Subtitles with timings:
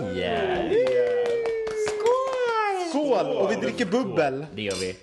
[2.89, 3.25] Skål!
[3.25, 4.45] Och vi dricker bubbel.
[4.56, 4.95] Det gör vi.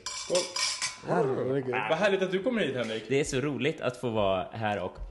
[1.08, 1.74] Herregud.
[1.90, 3.04] Vad härligt att du kommer hit Henrik.
[3.08, 5.07] Det är så roligt att få vara här och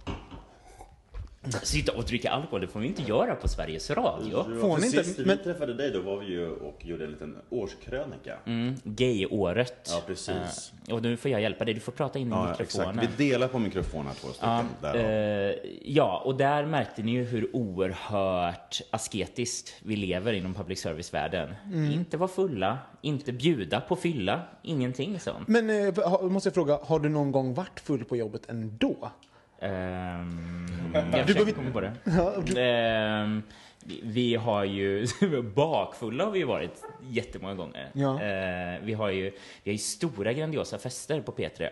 [1.51, 2.61] sitta och dricka alkohol.
[2.61, 4.43] Det får vi inte göra på Sveriges Radio.
[4.61, 5.03] Får ni inte?
[5.03, 8.37] Sist Men- vi träffade dig då var vi ju och gjorde en liten årskrönika.
[8.45, 9.89] Mm, Gay-året.
[9.91, 10.71] Ja, precis.
[10.87, 11.73] Eh, och nu får jag hjälpa dig.
[11.73, 12.73] Du får prata in i Ja, exakt.
[12.77, 13.07] mikrofonen.
[13.17, 14.49] Vi delar på mikrofonerna två stycken.
[14.49, 14.95] Ja, Därav.
[15.01, 21.55] eh, ja, och där märkte ni ju hur oerhört asketiskt vi lever inom public service-världen.
[21.65, 21.91] Mm.
[21.91, 25.47] Inte vara fulla, inte bjuda på fylla, ingenting sånt.
[25.47, 29.11] Men eh, måste jag fråga, har du någon gång varit full på jobbet ändå?
[29.59, 30.67] Ehm,
[31.13, 31.93] jag försöker komma på det.
[32.61, 33.43] Ehm,
[33.83, 35.07] vi- vi har ju,
[35.55, 37.89] bakfulla har vi ju varit jättemånga gånger.
[37.93, 38.21] Ja.
[38.21, 39.23] Ehm, vi har ju,
[39.63, 41.69] vi har ju stora grandiosa fester på P3.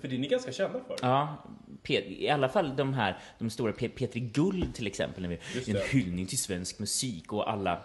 [0.00, 0.96] För det är ni ganska kända för.
[1.02, 1.44] Ja,
[1.82, 5.38] P- i alla fall de här, de stora P- P3 Guld till exempel, när vi,
[5.70, 7.78] en hyllning till svensk musik och alla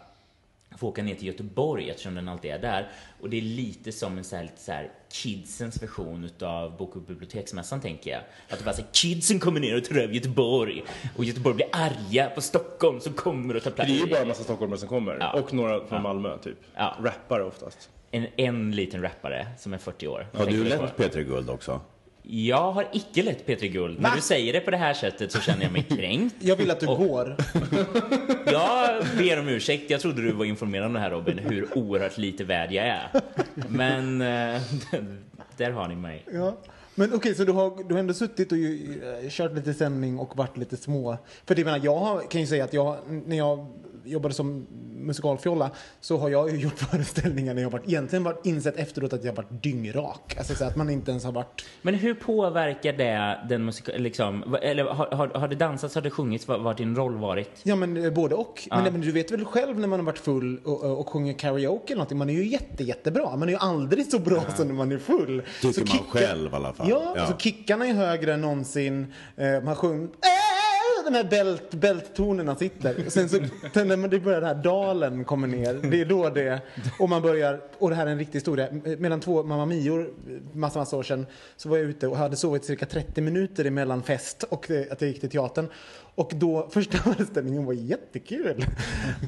[0.77, 2.89] får åka ner till Göteborg eftersom den alltid är där.
[3.21, 6.95] Och det är lite som en så här, lite så här kidsens version utav Bok
[6.95, 8.21] och biblioteksmässan tänker jag.
[8.49, 10.83] Att det bara så här, kidsen kommer ner och tar över Göteborg
[11.17, 13.89] och Göteborg blir arga på Stockholm som kommer och tar plats.
[13.91, 15.17] det är ju bara en massa stockholmare som kommer.
[15.19, 15.33] Ja.
[15.33, 16.57] Och några från Malmö typ.
[16.75, 16.97] Ja.
[17.03, 17.89] Rappare oftast.
[18.11, 20.27] En, en liten rappare som är 40 år.
[20.33, 20.85] Har du på.
[21.03, 21.81] P3 Guld också?
[22.31, 24.01] Jag har icke lett P3 Guld.
[24.01, 26.35] När du säger det på det här sättet så känner jag mig kränkt.
[26.39, 27.35] Jag vill att du går.
[28.45, 28.88] Jag
[29.23, 29.89] ber om ursäkt.
[29.89, 33.09] Jag trodde du var informerad om det här Robin, hur oerhört lite värd jag är.
[33.69, 34.61] Men eh,
[35.57, 36.25] där har ni mig.
[36.33, 36.57] Ja.
[36.95, 40.37] Men okej, så du har, du har ändå suttit och ju, kört lite sändning och
[40.37, 41.17] varit lite små.
[41.45, 43.67] För det menar, jag har, kan ju säga att jag, när jag
[44.09, 45.71] jobbade som musikalfjolla
[46.01, 49.33] så har jag ju gjort föreställningar när jag varit, egentligen varit insett efteråt att jag
[49.33, 50.35] varit dyngrak.
[50.37, 51.65] Alltså så att man inte ens har varit...
[51.81, 56.09] Men hur påverkar det den musika, liksom, eller har, har, har det dansats, har det
[56.09, 57.51] sjungits, vad har din roll varit?
[57.63, 58.67] Ja men eh, både och.
[58.69, 58.81] Ja.
[58.83, 61.33] Men, men du vet väl själv när man har varit full och, och, och sjunger
[61.33, 63.35] karaoke eller någonting, man är ju jätte, jättebra.
[63.35, 65.43] Man är ju aldrig så bra som när man är full.
[65.61, 66.89] Tycker Så man kicka- själv i alla fall.
[66.89, 67.27] Ja, Ja.
[67.27, 69.13] så kickarna är högre än någonsin.
[69.37, 70.09] Eh, man sjunger...
[71.05, 73.09] Den här bält, bälttonerna sitter.
[73.09, 73.37] Sen så
[73.73, 76.61] när man- det börjar den här dalen kommer ner, det är då det...
[76.99, 77.61] Och man börjar...
[77.77, 78.67] Och det här är en riktig historia.
[78.97, 80.13] Mellan två Mamma Mior,
[80.53, 81.25] massa, massa år sedan,
[81.57, 85.01] så var jag ute och hade sovit cirka 30 minuter emellan fest och det, att
[85.01, 85.67] jag gick till teatern.
[86.15, 88.65] Och då, första föreställningen var jättekul.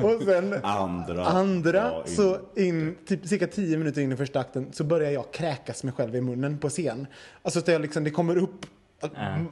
[0.03, 1.25] Och sen Andra.
[1.25, 5.83] andra så in, typ cirka 10 minuter in i första akten så börjar jag kräkas
[5.83, 7.07] mig själv i munnen på scen.
[7.41, 8.65] Alltså så jag liksom, det kommer upp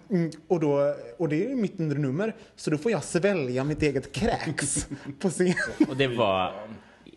[0.10, 3.82] Mm, och, då, och det är ju mitt nummer, så då får jag svälja mitt
[3.82, 4.88] eget kräks
[5.20, 5.54] på scen.
[5.90, 6.54] Och det var,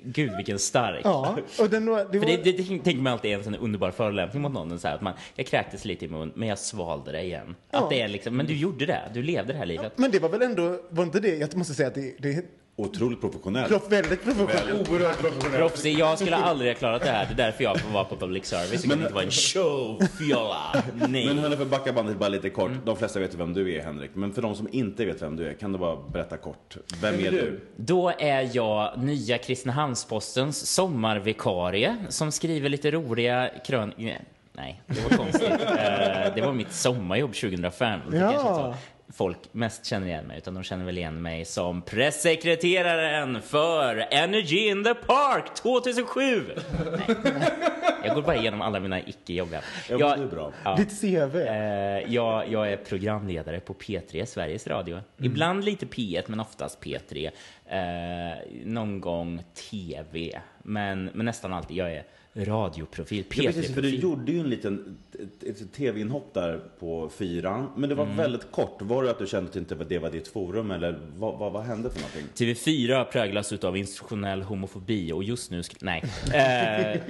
[0.04, 1.00] gud vilken stark.
[1.04, 3.44] Ja, och den var, det För var, det, det, det tänker man alltid är en
[3.44, 4.79] sån underbar förolämpning mot någon.
[4.79, 7.55] Så här, att man, jag kräktes lite i mun, men jag svalde det igen.
[7.70, 7.79] Ja.
[7.79, 9.93] Att det är liksom, men du gjorde det, du levde det här livet.
[9.99, 12.44] men det var väl ändå, var inte det, jag måste säga att det, det
[12.76, 13.69] Otroligt professionellt.
[13.69, 14.90] proff, väldigt professionellt.
[14.90, 15.56] Oerhört professionellt.
[15.56, 17.26] Proffsig, jag skulle aldrig ha klarat det här.
[17.26, 18.82] Det är därför jag får vara på public service.
[18.82, 20.82] Det kan inte vara en showfjolla.
[21.08, 21.26] Nej.
[21.26, 22.70] Men hörni, för att backa bandet bara lite kort.
[22.84, 24.10] De flesta vet ju vem du är Henrik.
[24.14, 26.76] Men för de som inte vet vem du är, kan du bara berätta kort.
[27.00, 27.60] Vem är du?
[27.76, 33.92] Då är jag nya Kristinehamns-Postens sommarvikarie som skriver lite roliga krön...
[34.54, 35.48] Nej, det var konstigt.
[35.82, 38.00] Eh, det var mitt sommarjobb 2005.
[38.10, 38.74] Det Ja.
[39.12, 44.69] Folk mest känner igen mig, utan de känner väl igen mig som pressekreteraren för Energy
[44.69, 46.44] in the Park 2007.
[46.85, 47.17] Nej.
[48.05, 49.53] Jag går bara igenom alla mina icke-jobb.
[49.53, 49.64] här.
[49.88, 50.53] Ja, men det är bra.
[50.64, 50.76] Ja.
[50.76, 51.37] Ditt CV.
[51.37, 55.00] Eh, jag, jag är programledare på P3, Sveriges Radio.
[55.19, 57.31] Ibland lite P1, men oftast P3.
[57.67, 61.76] Eh, någon gång TV, men, men nästan alltid.
[61.76, 64.02] Jag är radioprofil, Ja, precis, för du P3-profil.
[64.02, 64.99] gjorde ju en liten
[65.46, 67.69] ett, tv-inhopp där på fyran.
[67.76, 68.82] Men det var väldigt kort.
[68.82, 71.62] Var det att du kände att inte det var ditt forum eller vad, vad, vad
[71.62, 72.25] hände för någonting?
[72.34, 75.62] TV4 präglas av institutionell homofobi och just nu...
[75.81, 76.02] Nej.
[76.34, 77.00] Eh,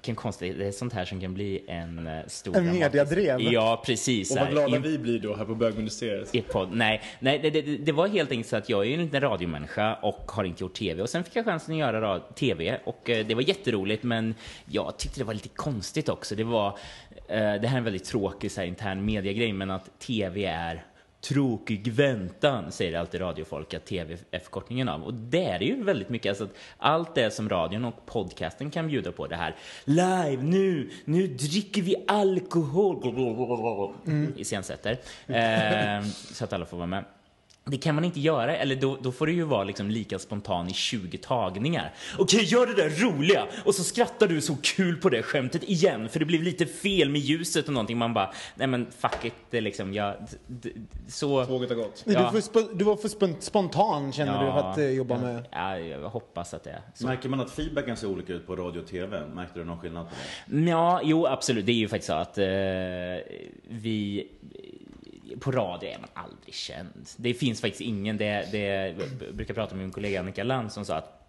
[0.00, 0.58] vilken konstig...
[0.58, 2.56] Det är sånt här som kan bli en eh, stor...
[2.56, 3.40] En mediadrev.
[3.40, 4.30] Ja, precis.
[4.30, 6.34] Och vad glada in- vi blir då här på bögministeriet.
[6.34, 6.68] i podd.
[6.72, 9.20] Nej, nej det, det, det var helt enkelt så att jag är ju en liten
[9.20, 11.02] radiomänniska och har inte gjort tv.
[11.02, 14.34] Och sen fick jag chansen att göra rad- tv och eh, det var jätteroligt men
[14.66, 16.34] jag tyckte det var lite konstigt också.
[16.34, 16.74] Det var, eh,
[17.28, 20.84] det här är en väldigt tråkig så här, intern mediagrej men att tv är
[21.20, 25.02] tråkig väntan, säger alltid radiofolk att tv är förkortningen av.
[25.02, 26.30] Och det är ju väldigt mycket.
[26.30, 30.90] Alltså att allt det som radion och podcasten kan bjuda på, det här live, nu,
[31.04, 33.92] nu dricker vi alkohol,
[34.36, 34.98] iscensätter.
[35.40, 36.02] Eh,
[36.32, 37.04] så att alla får vara med.
[37.70, 40.68] Det kan man inte göra, eller då, då får det ju vara liksom lika spontan
[40.68, 41.94] i 20 tagningar.
[42.18, 43.46] Okej, gör det där roliga!
[43.64, 47.08] Och så skrattar du så kul på det skämtet igen, för det blev lite fel
[47.10, 47.98] med ljuset och någonting.
[47.98, 50.14] Man bara, nej men fuck it, det är liksom, jag,
[51.08, 51.44] så...
[51.44, 52.02] Tåget har gått.
[52.06, 52.22] Du, Ja.
[52.22, 55.44] var för, du var för spon- spontan känner du för att eh, jobba med.
[55.50, 57.06] Ja, jag hoppas att det är så.
[57.06, 59.22] Märker man att feedbacken ser olika ut på radio och tv?
[59.34, 60.14] Märkte du någon skillnad på
[60.46, 60.70] det?
[60.70, 61.66] Ja, jo absolut.
[61.66, 62.44] Det är ju faktiskt så att eh,
[63.68, 64.28] vi
[65.40, 67.08] på radio är man aldrig känd.
[67.16, 70.84] Det finns faktiskt ingen, det, det jag brukar prata med min kollega Annika Land som
[70.84, 71.20] sa att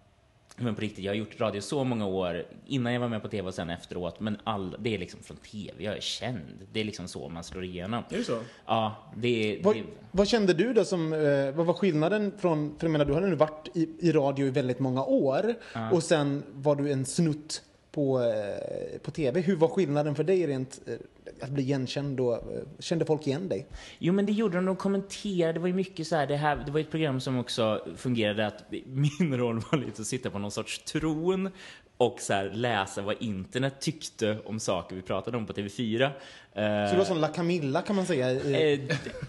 [0.56, 3.28] men på riktigt, jag har gjort radio så många år innan jag var med på
[3.28, 4.20] tv och sen efteråt.
[4.20, 6.68] Men all, det är liksom från tv, jag är känd.
[6.74, 8.04] Det är liksom så man slår igenom.
[8.10, 8.40] Är det så?
[8.66, 12.88] Ja, det, Vad, det vad kände du då som, eh, vad var skillnaden från, för
[12.88, 15.56] jag menar du hade nu varit i, i radio i väldigt många år
[15.92, 17.62] och sen var du en snutt
[17.92, 19.42] på, eh, på tv.
[19.42, 20.94] Hur var skillnaden för dig rent eh,
[21.42, 22.34] att bli igenkänd då?
[22.34, 22.40] Eh,
[22.80, 23.68] kände folk igen dig?
[24.00, 24.66] Jo, men det gjorde de.
[24.66, 25.54] De kommenterade.
[25.54, 28.48] Det var ju mycket så här, det, här, det var ett program som också fungerade
[28.48, 31.50] att min roll var lite att sitta på någon sorts tron
[31.98, 36.12] och så här, läsa vad internet tyckte om saker vi pratade om på TV4.
[36.56, 38.32] Eh, Så du var som La Camilla kan man säga?
[38.32, 38.74] i-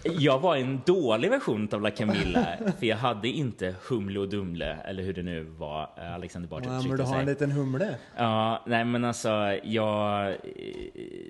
[0.05, 2.47] Eh, jag var en dålig version av La Camilla,
[2.79, 6.63] för jag hade inte Humle och Dumle, eller hur det nu var eh, Alexander Bard
[6.65, 7.33] Ja, men uttryckte du har en sig.
[7.33, 7.95] liten humle.
[8.17, 9.29] Ja, nej men alltså,
[9.63, 10.35] jag...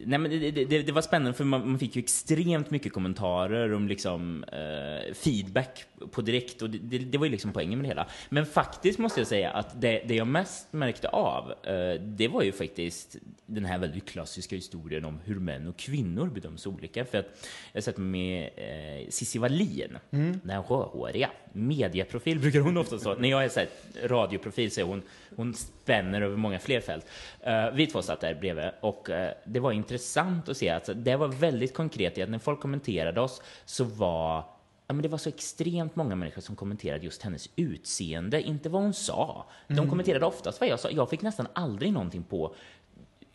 [0.05, 3.73] Nej men det, det, det var spännande för man, man fick ju extremt mycket kommentarer
[3.73, 7.85] om liksom eh, feedback på direkt och det, det, det var ju liksom poängen med
[7.85, 8.07] det hela.
[8.29, 12.43] Men faktiskt måste jag säga att det, det jag mest märkte av, eh, det var
[12.43, 17.05] ju faktiskt den här väldigt klassiska historien om hur män och kvinnor bedöms olika.
[17.05, 19.97] För att jag har sett med eh, Cissi Wallin,
[20.43, 23.15] den rödhåriga, mediaprofil brukar hon ofta säga.
[23.19, 23.69] När jag är så här,
[24.07, 25.01] radioprofil så är hon,
[25.35, 27.05] hon spänner över många fler fält.
[27.47, 31.15] Uh, vi två satt där bredvid och eh, det var intressant att se att det
[31.15, 34.45] var väldigt konkret i att när folk kommenterade oss så var
[34.87, 38.81] Ja, men det var så extremt många människor som kommenterade just hennes utseende, inte vad
[38.81, 39.45] hon sa.
[39.67, 40.89] De kommenterade oftast vad jag sa.
[40.89, 42.55] Jag fick nästan aldrig någonting på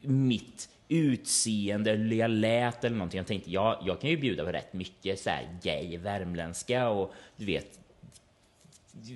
[0.00, 3.19] mitt utseende eller jag lät eller någonting.
[3.19, 7.12] Jag tänkte, ja, jag kan ju bjuda på rätt mycket så här gay, värmländska och
[7.37, 7.67] du vet,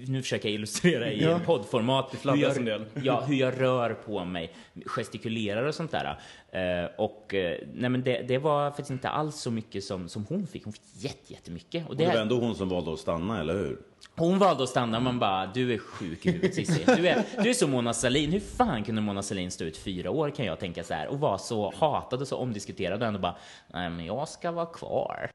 [0.06, 1.40] nu försöker jag illustrera i Ja.
[1.46, 2.84] poddformat hur jag, del.
[3.02, 4.50] ja, hur jag rör på mig,
[4.86, 6.18] gestikulerar och sånt där.
[6.50, 10.26] Eh, och eh, nej, men det, det var faktiskt inte alls så mycket som, som
[10.28, 10.64] hon fick.
[10.64, 11.84] Hon fick jätte, jättemycket.
[11.84, 13.78] Och Och det det var ändå hon som valde att stanna, eller hur?
[14.16, 16.84] Hon valde att stanna och man bara, du är sjuk i huvudet Cissi.
[16.96, 18.32] Du är, du är som Mona Sahlin.
[18.32, 21.20] Hur fan kunde Mona Sahlin stå ut fyra år kan jag tänka så här och
[21.20, 23.36] vara så hatad och så omdiskuterad och ändå bara,
[23.74, 25.30] nej men jag ska vara kvar.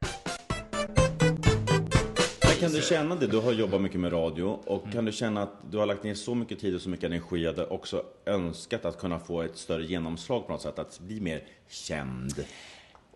[2.42, 3.26] Men kan du känna det?
[3.26, 6.14] Du har jobbat mycket med radio och kan du känna att du har lagt ner
[6.14, 9.56] så mycket tid och så mycket energi att du också önskat att kunna få ett
[9.56, 12.44] större genomslag på något sätt, att bli mer känd?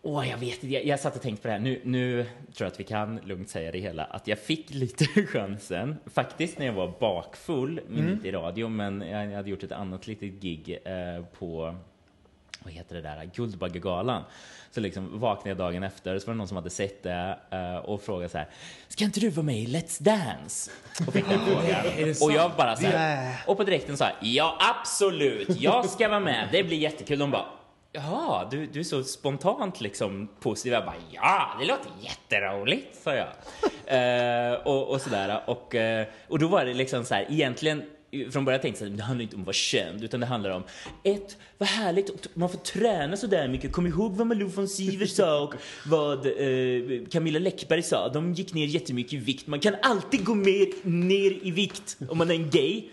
[0.05, 0.75] Åh, jag vet inte.
[0.75, 1.61] Jag, jag satt och tänkte på det här.
[1.61, 4.05] Nu, nu tror jag att vi kan lugnt säga det hela.
[4.05, 5.97] Att jag fick lite chansen.
[6.15, 10.07] Faktiskt när jag var bakfull, men inte i radio, men jag hade gjort ett annat
[10.07, 11.77] litet gig eh, på
[12.65, 14.23] vad heter det där, Guldbaggegalan.
[14.71, 17.77] Så liksom vaknade jag dagen efter, så var det någon som hade sett det eh,
[17.77, 18.49] och frågade så här,
[18.89, 20.71] ska inte du vara med i Let's Dance?
[21.07, 22.15] Och fick den frågan.
[22.23, 26.49] Och jag bara så här, och på direkten sa ja absolut, jag ska vara med,
[26.53, 27.19] det blir jättekul.
[27.19, 27.47] De bara,
[27.95, 30.73] Jaha, du, du är så spontant liksom positiv.
[30.73, 33.29] Jag bara, ja, det låter jätteroligt, sa jag.
[34.53, 35.43] eh, och, och sådär.
[35.47, 37.83] Och, eh, och då var det liksom så här, egentligen
[38.31, 40.51] från början tänkte jag att det handlar inte om att vara känd, utan det handlar
[40.51, 40.63] om
[41.03, 43.73] ett, vad härligt, man får träna så där mycket.
[43.73, 45.55] Kom ihåg vad Malou von Sivers sa och
[45.87, 48.09] vad eh, Camilla Läckberg sa.
[48.09, 49.47] De gick ner jättemycket i vikt.
[49.47, 52.85] Man kan alltid gå mer, ner i vikt om man är en gay.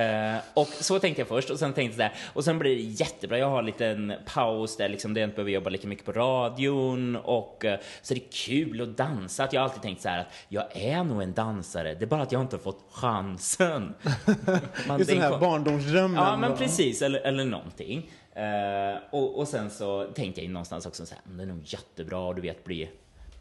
[0.00, 3.38] Eh, och så tänkte jag först och sen tänkte jag och sen blir det jättebra.
[3.38, 7.16] Jag har en liten paus där liksom det inte behöver jobba lika mycket på radion
[7.16, 9.44] och eh, så är det kul att dansa.
[9.44, 11.94] Att jag har alltid tänkt så här att jag är nog en dansare.
[11.94, 13.94] Det är bara att jag inte har fått chansen.
[14.86, 16.22] Man, Just den här en- barndomsdrömmen.
[16.24, 17.02] Ja, men precis.
[17.02, 18.10] Eller, eller någonting.
[18.34, 21.46] Eh, och, och sen så tänkte jag ju någonstans också så här, "Men det är
[21.46, 22.90] nog jättebra, du vet, bli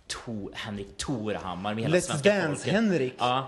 [0.08, 2.74] to, Henrik Torehammar med hela Let's svenska Dance, folket.
[2.74, 3.14] Henrik.
[3.18, 3.48] Ja.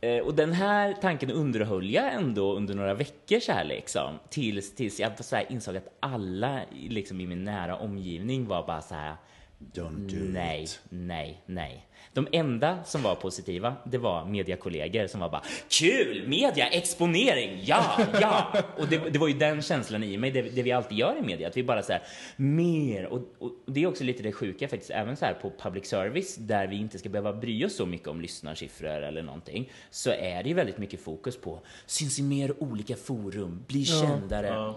[0.00, 4.18] Eh, och den här tanken underhöll jag ändå under några veckor så här liksom.
[4.28, 8.82] Tills, tills jag så här insåg att alla liksom, i min nära omgivning var bara
[8.82, 9.16] så här.
[9.58, 10.80] Don't do nej, it.
[10.88, 11.86] nej, nej.
[12.12, 17.98] De enda som var positiva, det var mediakollegor som var bara kul, media, exponering, ja,
[18.20, 18.52] ja.
[18.78, 21.22] Och det, det var ju den känslan i mig, det, det vi alltid gör i
[21.22, 22.02] media, att vi bara så här
[22.36, 23.06] mer.
[23.06, 26.36] Och, och det är också lite det sjuka faktiskt, även så här på public service
[26.36, 30.42] där vi inte ska behöva bry oss så mycket om lyssnarsiffror eller någonting, så är
[30.42, 34.74] det ju väldigt mycket fokus på syns i mer olika forum, bli kändare.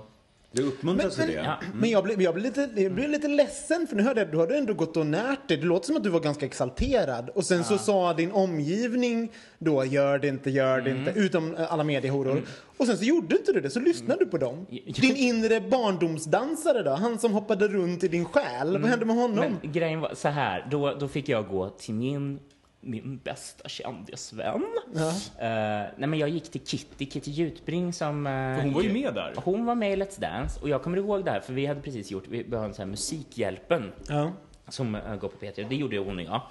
[0.52, 1.34] Det uppmuntras till det.
[1.34, 1.60] Ja.
[1.74, 4.40] Men jag blev, jag, blev lite, jag blev lite ledsen för nu hörde jag, du
[4.40, 5.58] hade ändå gått och närt dig.
[5.58, 7.30] Det låter som att du var ganska exalterad.
[7.30, 11.74] Och sen så sa din omgivning då gör det inte, gör det inte, utom eh,
[11.74, 12.42] alla mediehoror.
[12.78, 14.66] Och sen så gjorde inte du det, så lyssnade du på dem.
[14.86, 19.58] Din inre barndomsdansare då, han som hoppade runt i din själ, vad hände med honom?
[19.62, 22.40] Men grejen var så här, då, då fick jag gå till min
[22.82, 24.64] min bästa kändisvän.
[24.96, 25.50] Eh,
[25.98, 28.26] nej men jag gick till Kitty, Kitty Jutbring som...
[28.26, 29.34] För hon var ju med där.
[29.38, 31.82] Hon var med i Let's Dance och jag kommer ihåg det här för vi hade
[31.82, 34.32] precis gjort, vi behövde sån här Musikhjälpen Ja.
[34.68, 35.70] som uh, går på P3.
[35.70, 36.42] Det gjorde hon och jag.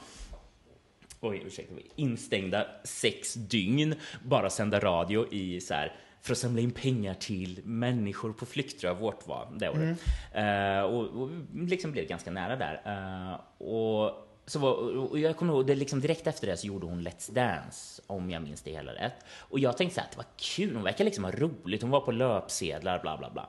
[1.21, 1.87] Oj, ursäkta mig.
[1.97, 3.95] Instängda sex dygn,
[4.25, 8.81] bara sända radio i så här för att samla in pengar till människor på flykt,
[8.81, 9.99] tror jag vårt var det året.
[10.33, 12.81] Eh, och, och liksom blev ganska nära där.
[13.59, 17.09] Och, så var, och jag kommer ihåg, det liksom direkt efter det så gjorde hon
[17.09, 19.25] Let's Dance, om jag minns det hela rätt.
[19.39, 21.91] Och jag tänkte så här att det var kul, hon verkar liksom ha roligt, hon
[21.91, 23.49] var på löpsedlar, bla bla bla.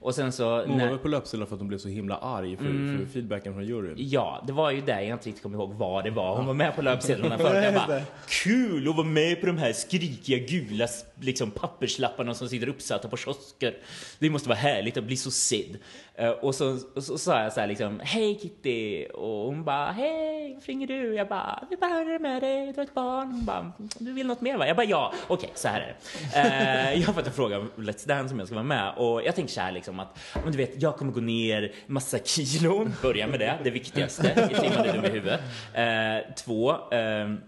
[0.00, 0.50] Och sen så...
[0.60, 3.12] Hon var när- väl på löpsedlar för att hon blev så himla arg för, för
[3.12, 3.94] feedbacken från juryn.
[3.98, 6.36] Ja, det var ju där jag inte riktigt kommer ihåg vad det var.
[6.36, 7.64] Hon var med på löpsedlarna förut.
[7.64, 10.86] Jag bara, kul att vara med på de här skrikiga gula
[11.20, 13.76] liksom, papperslapparna som sitter uppsatta på kiosker.
[14.18, 15.76] Det måste vara härligt att bli så sedd.
[16.14, 19.06] Eh, och så, och så sa jag så här liksom, hej Kitty.
[19.06, 21.14] Och hon bara, hej, varför ringer du?
[21.14, 23.32] Jag bara, vi bara hörde med dig, du har ett barn.
[23.32, 24.66] Hon bara, du vill något mer va?
[24.66, 25.96] Jag bara, ja, okej, så här är
[26.32, 26.94] det.
[26.94, 29.22] Eh, jag har fått en fråga om Let's Dance om jag ska vara med och
[29.24, 32.94] jag tänker så här liksom att, men du vet, jag kommer gå ner massa kilon,
[33.02, 35.40] börja med det, det viktigaste i Slimmade dum i huvudet.
[35.74, 37.38] Eh, två, ehm,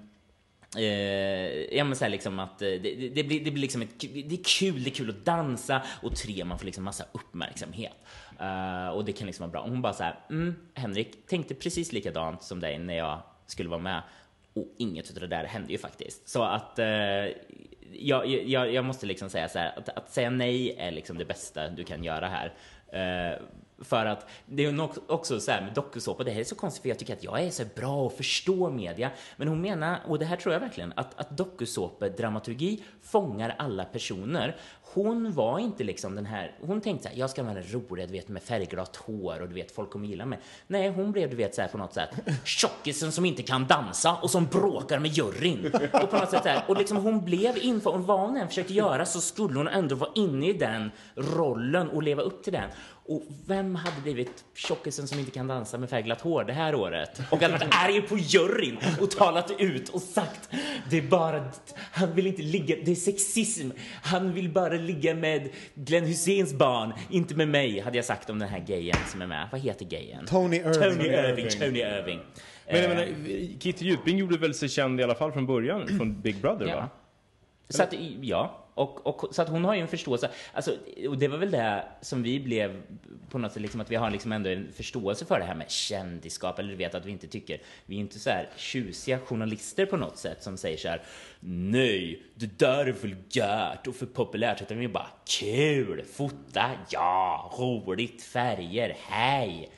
[0.77, 4.35] Eh, ja men så liksom att eh, det, det, blir, det blir liksom ett, det
[4.35, 7.97] är kul, det är kul att dansa och tre, man får liksom massa uppmärksamhet.
[8.41, 9.61] Eh, och det kan liksom vara bra.
[9.61, 13.69] Och hon bara så här, mm, Henrik, tänkte precis likadant som dig när jag skulle
[13.69, 14.03] vara med.
[14.55, 16.29] Och inget av det där hände ju faktiskt.
[16.29, 16.87] Så att eh,
[17.93, 21.25] jag, jag, jag måste liksom säga så här, att, att säga nej är liksom det
[21.25, 22.53] bästa du kan göra här.
[22.93, 23.43] Uh,
[23.85, 26.83] för att det är nog också så här med dokusåpa, det här är så konstigt
[26.83, 29.11] för jag tycker att jag är så bra och förstår media.
[29.37, 34.57] Men hon menar, och det här tror jag verkligen, att, att dokusåpadramaturgi fångar alla personer.
[34.93, 38.29] Hon var inte liksom den här, hon tänkte såhär, jag ska vara rolig, du vet
[38.29, 40.39] med färgglatt hår och du vet folk kommer gilla mig.
[40.67, 42.11] Nej, hon blev du vet såhär på något sätt
[42.45, 45.73] tjockisen som inte kan dansa och som bråkar med juryn.
[45.93, 48.73] Och på något sätt såhär, och liksom hon blev inför, och vad hon än försökte
[48.75, 52.71] göra så skulle hon ändå vara inne i den rollen och leva upp till den.
[53.11, 57.21] Och vem hade blivit tjockisen som inte kan dansa med färgglatt hår det här året?
[57.31, 60.49] Och hade varit arg på juryn och talat ut och sagt
[60.91, 61.45] det är bara,
[61.77, 63.71] han vill inte ligga, det är sexism.
[64.03, 68.39] Han vill bara ligga med Glenn Hyséns barn, inte med mig, hade jag sagt om
[68.39, 69.49] den här gayen som är med.
[69.53, 70.27] Vad heter gayen?
[70.27, 70.73] Tony Irving.
[70.75, 71.49] Tony Irving.
[71.49, 72.21] Tony Irving.
[72.67, 73.07] Men jag Eh, menar,
[73.61, 76.75] Kitty Jutbring gjorde väl sig känd i alla fall från början från Big Brother Ja.
[76.77, 76.89] va?
[77.69, 80.31] Så att, ja, och, och, så att hon har ju en förståelse.
[80.53, 80.77] Alltså,
[81.09, 82.83] och det var väl det som vi blev
[83.31, 85.71] på något sätt, liksom att vi har liksom ändå en förståelse för det här med
[85.71, 89.87] kändisskap, eller du vet att vi inte tycker, vi är inte så här tjusiga journalister
[89.87, 91.03] på något sätt som säger så här,
[91.41, 95.11] nej, det där är vulgärt och för populärt, utan vi är bara
[95.41, 99.71] kul, fota, ja, roligt, färger, hej.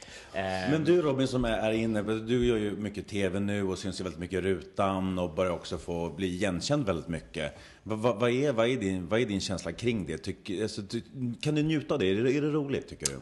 [0.71, 4.01] Men du Robin som är, är inne, du gör ju mycket TV nu och syns
[4.01, 7.59] ju väldigt mycket i rutan och börjar också få bli igenkänd väldigt mycket.
[7.83, 10.19] Vad, vad, vad, är, vad, är, din, vad är din känsla kring det?
[10.19, 11.03] Tyck, alltså, ty,
[11.41, 12.07] kan du njuta av det?
[12.07, 12.33] Är, det?
[12.33, 13.21] är det roligt tycker du?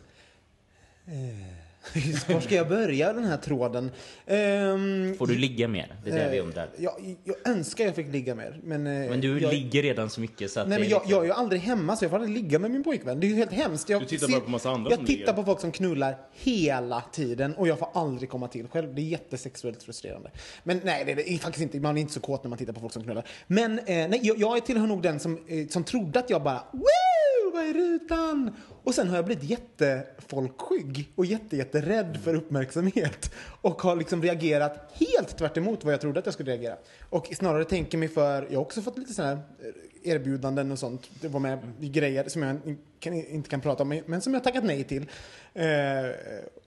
[1.12, 1.69] Eh.
[2.28, 3.90] Var ska jag börja den här tråden?
[4.26, 5.94] Ehm, Får du ligga mer?
[6.04, 6.68] Det är det vi eh, undrar.
[6.76, 8.60] Jag, jag önskar jag fick ligga mer.
[8.62, 10.98] Men, eh, Men du jag, ligger redan så mycket så att Nej, men är jag,
[10.98, 11.10] liksom...
[11.12, 13.20] jag är ju aldrig hemma så jag får aldrig ligga med min pojkvän.
[13.20, 13.88] Det är ju helt hemskt.
[13.88, 15.32] Jag Du tittar bara på massa andra Jag som tittar ligger.
[15.32, 18.94] på folk som knullar hela tiden och jag får aldrig komma till själv.
[18.94, 20.30] Det är jättesexuellt frustrerande.
[20.62, 21.80] Men nej, det är, det är faktiskt inte.
[21.80, 23.26] Man är inte så kåt när man tittar på folk som knullar.
[23.46, 26.62] Men eh, nej, jag, jag tillhör nog den som, eh, som trodde att jag bara
[26.72, 27.50] Woo!
[27.52, 28.50] Vad är rutan?
[28.84, 33.32] Och sen har jag blivit jättefolkskygg och jätte, jätterädd för uppmärksamhet.
[33.60, 36.76] Och har liksom reagerat helt tvärt emot vad jag trodde att jag skulle reagera.
[37.10, 40.78] Och snarare tänker mig för, jag har också fått lite sådana här eh, erbjudanden och
[40.78, 41.10] sånt.
[41.20, 44.44] Det var med i grejer som jag kan, inte kan prata om, men som jag
[44.44, 45.06] tackat nej till.
[45.54, 45.66] Eh,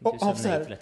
[0.01, 0.79] och av, så här,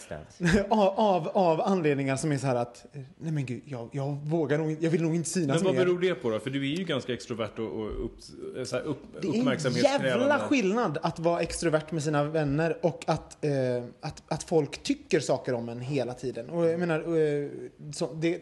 [0.70, 4.18] av, av, av anledningar som är så här att, eh, nej men gud, jag, jag
[4.24, 6.40] vågar nog inte, jag vill nog inte synas Men vad beror det på då?
[6.40, 8.22] För du är ju ganska extrovert och, och upp,
[8.68, 13.04] så här upp, Det är en jävla skillnad att vara extrovert med sina vänner och
[13.08, 16.50] att, eh, att, att folk tycker saker om en hela tiden.
[16.50, 17.50] Och jag menar, eh,
[17.94, 18.42] så, det,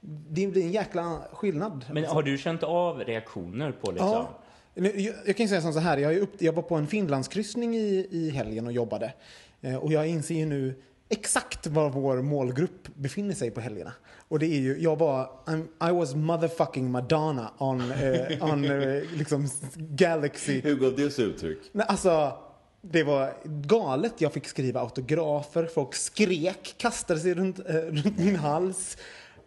[0.00, 1.84] det blir en jäkla skillnad.
[1.92, 4.08] Men har du känt av reaktioner på liksom?
[4.08, 4.38] Ja.
[4.74, 6.86] Jag, jag kan ju säga som så här, jag, är upp, jag var på en
[6.86, 9.12] Finlandskryssning i, i helgen och jobbade.
[9.60, 10.74] Eh, och jag inser ju nu
[11.12, 13.92] exakt var vår målgrupp befinner sig på helgerna.
[14.28, 19.02] Och det är ju, jag var, I'm, I was motherfucking Madonna on, eh, on eh,
[19.14, 20.60] liksom Galaxy.
[20.60, 21.58] Hur går det sig uttryck?
[21.72, 22.32] Nej, alltså,
[22.80, 24.12] det var galet.
[24.18, 28.96] Jag fick skriva autografer, folk skrek, kastade sig runt, eh, runt min hals.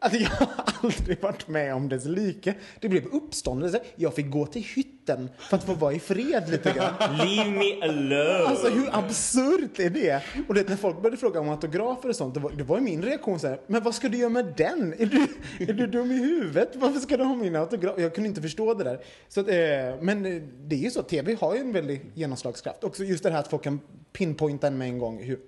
[0.06, 0.48] Alltså, jag har
[0.84, 2.54] aldrig varit med om dess like.
[2.80, 3.80] Det blev uppståndelse.
[3.96, 7.18] Jag fick gå till hytten för att få vara i fred lite grann.
[7.18, 8.48] Leave me alone!
[8.48, 10.22] Alltså hur absurt är det?
[10.48, 13.02] Och det, när folk började fråga om autografer och sånt, det var, det var min
[13.02, 14.94] reaktion så här, men vad ska du göra med den?
[14.94, 15.28] Är du,
[15.72, 16.72] är du dum i huvudet?
[16.76, 17.94] Varför ska du ha min autograf?
[17.98, 19.00] Jag kunde inte förstå det där.
[19.28, 19.56] Så att, eh,
[20.02, 22.84] men eh, det är ju så, tv har ju en väldig genomslagskraft.
[22.84, 23.80] Också just det här att folk kan
[24.14, 25.40] pinpointa en med en gång hur,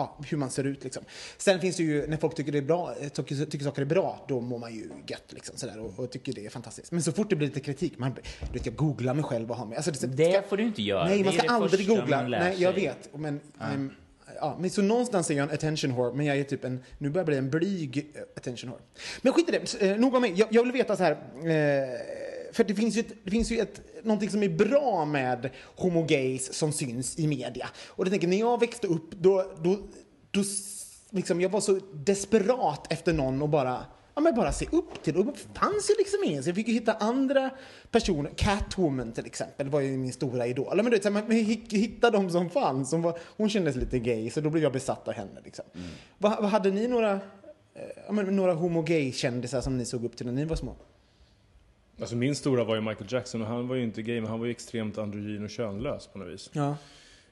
[0.00, 1.02] ja, hur man ser ut liksom.
[1.36, 3.86] Sen finns det ju, när folk tycker, det är bra, eh, tycker, tycker saker är
[3.86, 6.92] bra, då mår man ju gött liksom sådär och, och tycker det är fantastiskt.
[6.92, 9.56] Men så fort det blir lite kritik, man, du vet, jag googlar mig själv och
[9.56, 9.76] har mig.
[9.76, 11.04] Alltså, det, Det får du inte göra.
[11.04, 12.22] Nej, man ska aldrig googla.
[12.28, 12.82] Nej, jag sig.
[12.82, 13.08] vet.
[13.14, 13.90] Men, I'm,
[14.40, 17.10] ja, men så någonstans är jag en attention whore, men jag är typ en, nu
[17.10, 18.82] börjar jag bli en blyg eh, attention whore.
[19.22, 20.32] Men skit i det, eh, nog om mig.
[20.36, 23.58] Jag, jag vill veta så här, eh, för det finns ju, ett, det finns ju
[23.58, 27.68] ett, någonting som är bra med homogays som syns i media.
[27.88, 29.78] Och det tänker, när jag växte upp, då, då,
[30.30, 30.42] då
[31.10, 33.84] liksom, jag var så desperat efter någon och bara
[34.14, 35.16] Ja, men bara se upp till.
[35.16, 36.42] Och det fanns ju liksom ingen.
[36.42, 37.50] Så jag fick ju hitta andra
[37.90, 38.30] personer.
[38.36, 40.76] Catwoman till exempel var ju min stora idol.
[40.76, 42.90] Men du vet, man hick- hitta de som fanns.
[42.90, 45.40] Som var, hon kändes lite gay, så då blev jag besatt av henne.
[45.44, 45.64] Liksom.
[46.18, 47.20] Vad, vad hade ni några, eh,
[48.06, 50.76] ja, men, några homo-gay-kändisar som ni såg upp till när ni var små?
[52.00, 54.38] Alltså min stora var ju Michael Jackson och han var ju inte gay men han
[54.38, 56.50] var ju extremt androgyn och könlös på något vis.
[56.52, 56.76] Ja.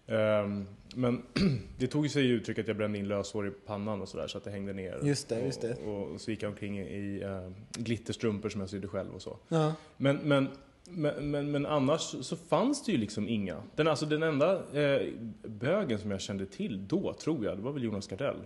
[0.06, 1.22] Ehm, men
[1.78, 4.26] det tog ju sig i uttryck att jag brände in löshår i pannan och sådär
[4.26, 5.00] så att det hängde ner.
[5.02, 5.74] Just det, just det.
[5.74, 9.38] Och, och så gick jag omkring i uh, glitterstrumpor som jag sydde själv och så.
[9.48, 9.74] Ja.
[9.96, 10.48] Men, men,
[10.90, 13.62] men, men, men annars så fanns det ju liksom inga.
[13.76, 15.06] Den, alltså, den enda eh,
[15.42, 18.36] bögen som jag kände till då, tror jag, det var väl Jonas Gardell.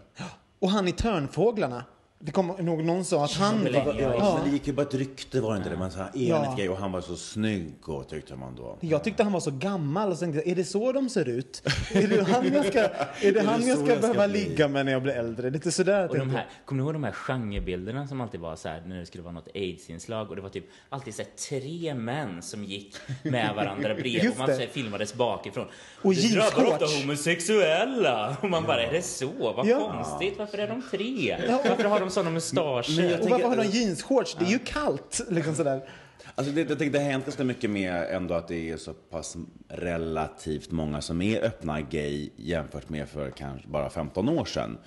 [0.59, 1.85] Och han i Törnfåglarna.
[2.25, 3.95] Det kom nog någon sa att han länge, var...
[3.95, 4.35] ja.
[4.35, 5.77] Men det gick ju bara ett rykte var det inte det?
[5.77, 6.71] Man sa, är Ja.
[6.71, 8.79] Och han var så snygg och tyckte man då.
[8.81, 11.63] Jag tyckte han var så gammal och så tänkte är det så de ser ut?
[11.93, 12.79] Är det han jag ska,
[13.21, 14.45] är det han jag ska jag ska behöva bli?
[14.49, 15.51] ligga med när jag blir äldre?
[15.51, 18.69] Lite sådär Och de här, kommer ni ihåg de här genrebilderna som alltid var så
[18.69, 21.95] här när det skulle vara något aids-inslag och det var typ alltid så här tre
[21.95, 24.55] män som gick med varandra bredvid och man det.
[24.55, 25.67] så här filmades bakifrån.
[26.03, 28.37] Och det drabbar ofta homosexuella!
[28.41, 29.53] Och man bara, är det så?
[29.57, 29.93] Vad Ja.
[29.93, 31.37] konstigt, varför är de tre?
[31.69, 33.20] Varför har de sådana mustascher?
[33.22, 34.37] Och varför har de jeansshorts?
[34.38, 35.20] Det är ju kallt.
[35.29, 35.88] Liksom sådär.
[36.35, 38.92] Alltså det, jag tänker, det har hänt ganska mycket med ändå att det är så
[38.92, 39.37] pass
[39.68, 44.79] relativt många som är öppna gay jämfört med för kanske bara 15 år sedan.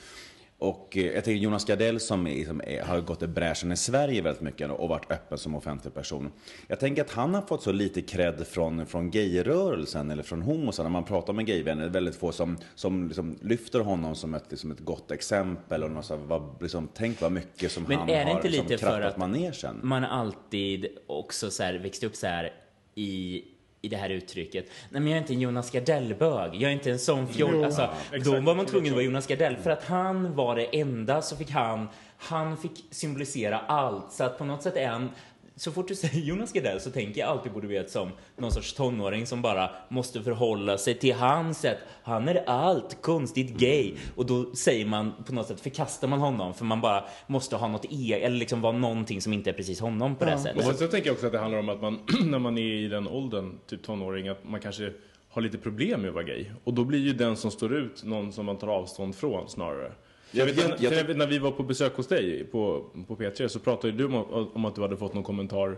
[0.57, 3.77] Och eh, jag tänker Jonas Gardell som, är, som är, har gått i bräschen i
[3.77, 6.31] Sverige väldigt mycket och varit öppen som offentlig person.
[6.67, 10.83] Jag tänker att han har fått så lite cred från, från gayrörelsen eller från homosar.
[10.83, 14.33] När man pratar med gayvänner är det väldigt få som, som liksom lyfter honom som
[14.33, 15.83] ett, liksom ett gott exempel.
[15.83, 18.37] Och någon så här, vad, liksom, tänk vad mycket som Men han är det har
[18.37, 19.79] inte liksom, lite för att manegen.
[19.83, 22.53] man alltid också så här växt upp så här
[22.95, 23.43] i
[23.85, 24.65] i det här uttrycket.
[24.89, 26.55] Nej men jag är inte en Jonas Gardell-bög.
[26.55, 27.63] Jag är inte en sån fjoll.
[27.63, 27.89] Alltså,
[28.23, 29.55] då var man tvungen att vara Jonas Gardell.
[29.55, 34.11] För att han var det enda så fick han, han fick symbolisera allt.
[34.11, 35.09] Så att på något sätt är han,
[35.57, 38.51] så fort du säger Jonas Gardell så tänker jag alltid på du vet som någon
[38.51, 41.77] sorts tonåring som bara måste förhålla sig till hans sätt.
[42.03, 43.93] Han är allt, konstigt gay.
[44.15, 47.67] Och då säger man på något sätt, förkastar man honom för man bara måste ha
[47.67, 50.77] något eget, eller liksom vara någonting som inte är precis honom på det Och sättet.
[50.79, 53.07] så tänker jag också att det handlar om att man, när man är i den
[53.07, 54.91] åldern, typ tonåring, att man kanske
[55.29, 56.45] har lite problem med att vara gay.
[56.63, 59.91] Och då blir ju den som står ut någon som man tar avstånd från snarare.
[60.35, 63.15] Jag vet, Jag- jag, jag- vet, när vi var på besök hos dig på, på
[63.15, 65.77] P3 så pratade ju du om, om att du hade fått någon kommentar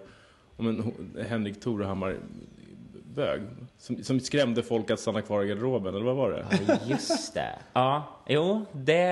[0.57, 0.93] om en
[1.25, 2.17] Henrik Torehammar
[3.15, 3.41] bög.
[3.77, 6.45] Som, som skrämde folk att stanna kvar i garderoben, eller vad var det?
[6.89, 7.49] Just det.
[7.73, 9.03] Ja, jo, det...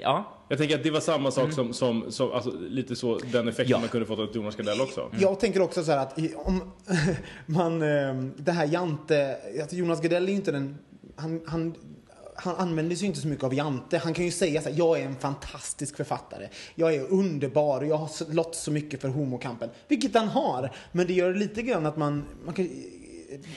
[0.00, 0.24] Ja.
[0.48, 3.70] Jag tänker att det var samma sak som, som, som alltså, lite så, den effekten
[3.70, 3.78] Ja.
[3.78, 5.10] man kunde fått av Jonas Gardell också.
[5.20, 6.72] Jag tänker också så här att om
[7.46, 10.78] man, eh, det här Jante, att Jonas Gardell är ju inte den,
[11.16, 11.74] han, han,
[12.42, 13.98] han använder sig inte så mycket av Jante.
[13.98, 16.48] Han kan ju säga så här, jag är en fantastisk författare.
[16.74, 19.70] Jag är underbar och jag har slått så mycket för homokampen.
[19.88, 20.72] Vilket han har.
[20.92, 22.68] Men det gör lite grann att man, man kan,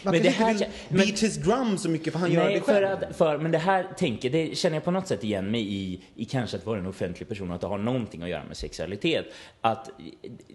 [0.03, 2.53] man Men det här inte vill beat his drum så mycket för han gör Nej,
[2.53, 3.03] det för själv.
[3.09, 6.01] att, för, men det här tänker, det känner jag på något sätt igen mig i,
[6.15, 8.57] i kanske att vara en offentlig person och att det har någonting att göra med
[8.57, 9.25] sexualitet.
[9.61, 9.89] Att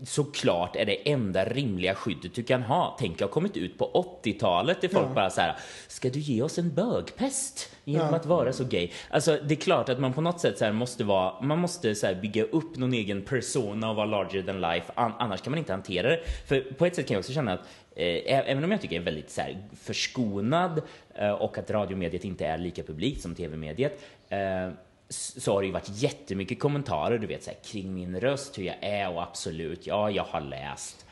[0.04, 2.96] såklart är det enda rimliga skyddet du kan ha.
[3.00, 5.56] Tänk, jag har kommit ut på 80-talet där folk bara så här,
[5.88, 8.90] ska du ge oss en bögpest genom att vara så gay?
[9.10, 12.14] Alltså, det är klart att man på något sätt så måste vara, man måste så
[12.14, 15.72] bygga upp någon egen persona och vara larger than life, An- annars kan man inte
[15.72, 16.20] hantera det.
[16.46, 17.60] För på ett sätt kan jag också känna att
[17.96, 20.82] Eh, även om jag tycker jag är väldigt så här, förskonad
[21.14, 24.68] eh, och att radiomediet inte är lika publikt som tv-mediet eh,
[25.08, 28.64] så har det ju varit jättemycket kommentarer, du vet så här, kring min röst, hur
[28.64, 31.06] jag är och absolut, ja, jag har läst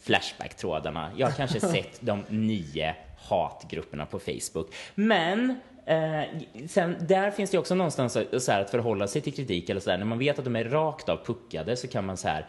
[0.00, 1.10] Flashback-trådarna.
[1.16, 4.74] Jag har kanske sett de nio hatgrupperna på Facebook.
[4.94, 6.22] Men eh,
[6.68, 9.80] sen, där finns det också någonstans så så här, att förhålla sig till kritik eller
[9.80, 12.28] så här, när man vet att de är rakt av puckade så kan man så
[12.28, 12.46] här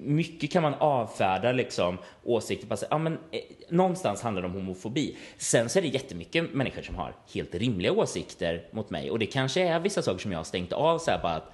[0.00, 2.88] mycket kan man avfärda liksom åsikter på sig.
[2.90, 5.16] Ja, men, eh, någonstans handlar det om homofobi.
[5.38, 9.26] Sen så är det jättemycket människor som har helt rimliga åsikter mot mig och det
[9.26, 11.52] kanske är vissa saker som jag har stängt av så här bara att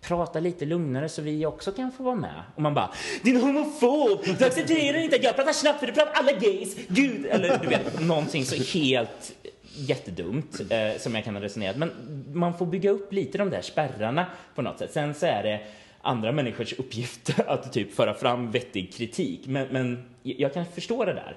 [0.00, 2.42] prata lite lugnare så vi också kan få vara med.
[2.54, 2.90] Och man bara,
[3.22, 4.24] din homofob!
[4.38, 6.76] Du accepterar inte att jag pratar snabbt för du pratar alla gays!
[6.88, 7.26] Gud!
[7.26, 9.34] Eller du vet, någonting så helt
[9.74, 11.76] jättedumt eh, som jag kan ha resonerat.
[11.76, 11.90] Men
[12.32, 14.92] man får bygga upp lite de där spärrarna på något sätt.
[14.92, 15.60] Sen så är det
[16.02, 19.46] andra människors uppgift att typ föra fram vettig kritik.
[19.46, 21.36] Men, men jag kan förstå det där.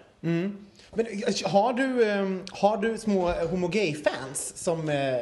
[0.94, 5.16] Men eh, har du, eh, har du små homo-gay-fans som, eh,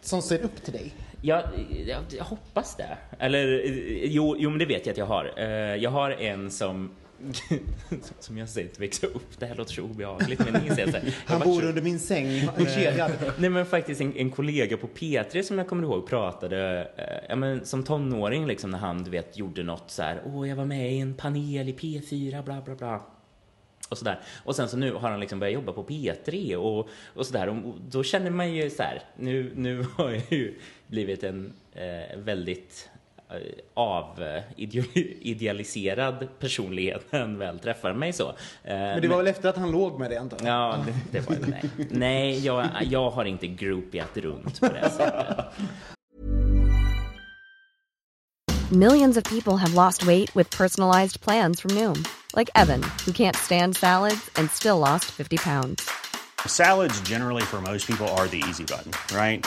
[0.00, 0.92] som ser upp till dig?
[1.22, 1.42] Jag,
[1.86, 2.96] jag, jag hoppas det.
[3.18, 5.40] Eller eh, jo, jo, men det vet jag att jag har.
[5.76, 6.90] Jag har en som
[8.20, 9.38] som jag sett växa upp.
[9.38, 12.48] Det här låter så obehagligt men inser jag så här, Han bor under min säng,
[12.74, 13.12] kedjad.
[13.38, 17.36] Nej men faktiskt en, en kollega på P3 som jag kommer ihåg pratade, eh, ja,
[17.36, 20.64] men som tonåring liksom när han du vet gjorde något så här, åh jag var
[20.64, 23.02] med i en panel i P4 bla bla bla.
[23.88, 24.20] Och sådär.
[24.44, 27.48] Och sen så nu har han liksom börjat jobba på P3 och, och sådär.
[27.48, 32.18] Och då känner man ju så här, nu, nu har jag ju blivit en eh,
[32.18, 32.90] väldigt
[33.74, 38.28] avidealiserad personlighet han väl träffar mig så.
[38.28, 40.46] Eh, Men det var väl efter att han låg med dig antar jag?
[40.46, 41.46] Ja, det, det var det.
[41.46, 45.36] Nej, nej jag, jag har inte groupiat runt på det sättet.
[48.70, 52.04] Millions of people have lost weight with personalized plans from Noom,
[52.36, 55.88] like Evan, who can't stand salads and still lost 50 pounds.
[56.46, 59.46] Salads, generally, for most people, are the easy button, right?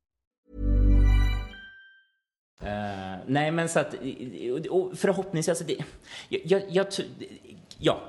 [2.63, 3.93] Uh, nej, men så att,
[4.69, 5.77] och förhoppningsvis, alltså det,
[6.29, 6.87] jag, jag, jag,
[7.77, 8.01] ja,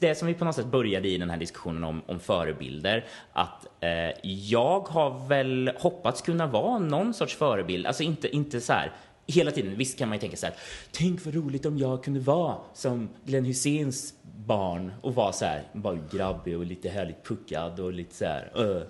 [0.00, 3.66] det som vi på något sätt började i den här diskussionen om, om förebilder, att
[3.80, 3.90] eh,
[4.22, 8.92] jag har väl hoppats kunna vara någon sorts förebild, alltså inte, inte så här
[9.26, 10.54] hela tiden, visst kan man ju tänka så här,
[10.92, 15.62] tänk vad roligt om jag kunde vara som Glenn Hyséns barn och vara så här,
[15.72, 18.82] bara grabbig och lite härligt puckad och lite så här, uh.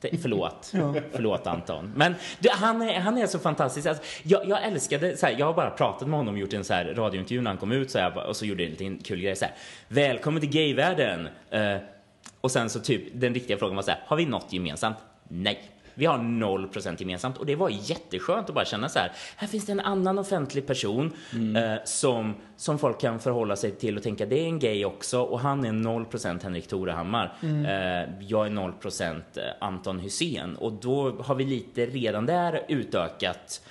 [0.00, 0.72] Förlåt,
[1.12, 1.92] förlåt Anton.
[1.96, 3.86] Men du, han, är, han är så fantastisk.
[3.86, 6.64] Alltså, jag, jag älskade, så här, jag har bara pratat med honom och gjort en
[6.64, 8.98] så här radiointervju när han kom ut så här, och så gjorde jag en liten
[8.98, 9.54] kul grej så här.
[9.88, 11.28] Välkommen till gayvärlden.
[11.50, 11.76] Eh,
[12.40, 14.96] och sen så typ, den riktiga frågan var så här, har vi något gemensamt?
[15.28, 15.70] Nej.
[15.98, 19.66] Vi har 0% gemensamt och det var jätteskönt att bara känna så här, här finns
[19.66, 21.12] det en annan offentlig person
[21.56, 25.20] eh, som, som folk kan förhålla sig till och tänka det är en gay också
[25.20, 27.36] och han är 0% Henrik Torehammar.
[27.42, 29.20] Eh, jag är 0%
[29.58, 33.62] Anton Hussein och då har vi lite redan där utökat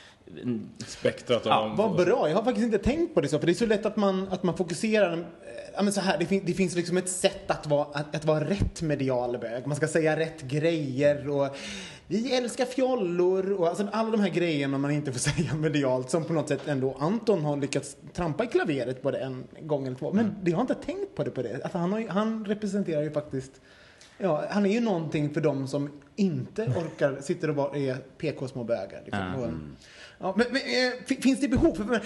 [0.42, 2.30] mm, Spektrat av Ja, vad bra.
[2.30, 3.40] Jag har faktiskt inte tänkt på det så.
[3.40, 5.14] För det är så lätt att man, att man fokuserar.
[5.14, 5.20] eh,
[5.76, 8.26] Ja, men så här, det, fin, det finns liksom ett sätt att vara, att, att
[8.26, 9.68] vara rätt medial bög.
[9.68, 11.58] Man ska säga rätt grejer och
[12.08, 16.24] vi älskar fjollor och alltså alla de här grejerna man inte får säga medialt som
[16.26, 19.96] på något sätt ändå Anton har lyckats trampa i klaveret på det en gång eller
[19.98, 20.14] två.
[20.14, 21.54] Men jag har inte tänkt på det på det.
[21.64, 23.52] Alltså han, har, han representerar ju faktiskt
[24.20, 28.64] Ja, han är ju någonting för dem som inte orkar, sitter och bara är PK-små
[28.64, 29.02] bögar.
[29.06, 29.36] Liksom.
[29.36, 29.50] Och,
[30.20, 31.76] ja, men, men, eh, fi- finns det behov?
[31.76, 32.02] För,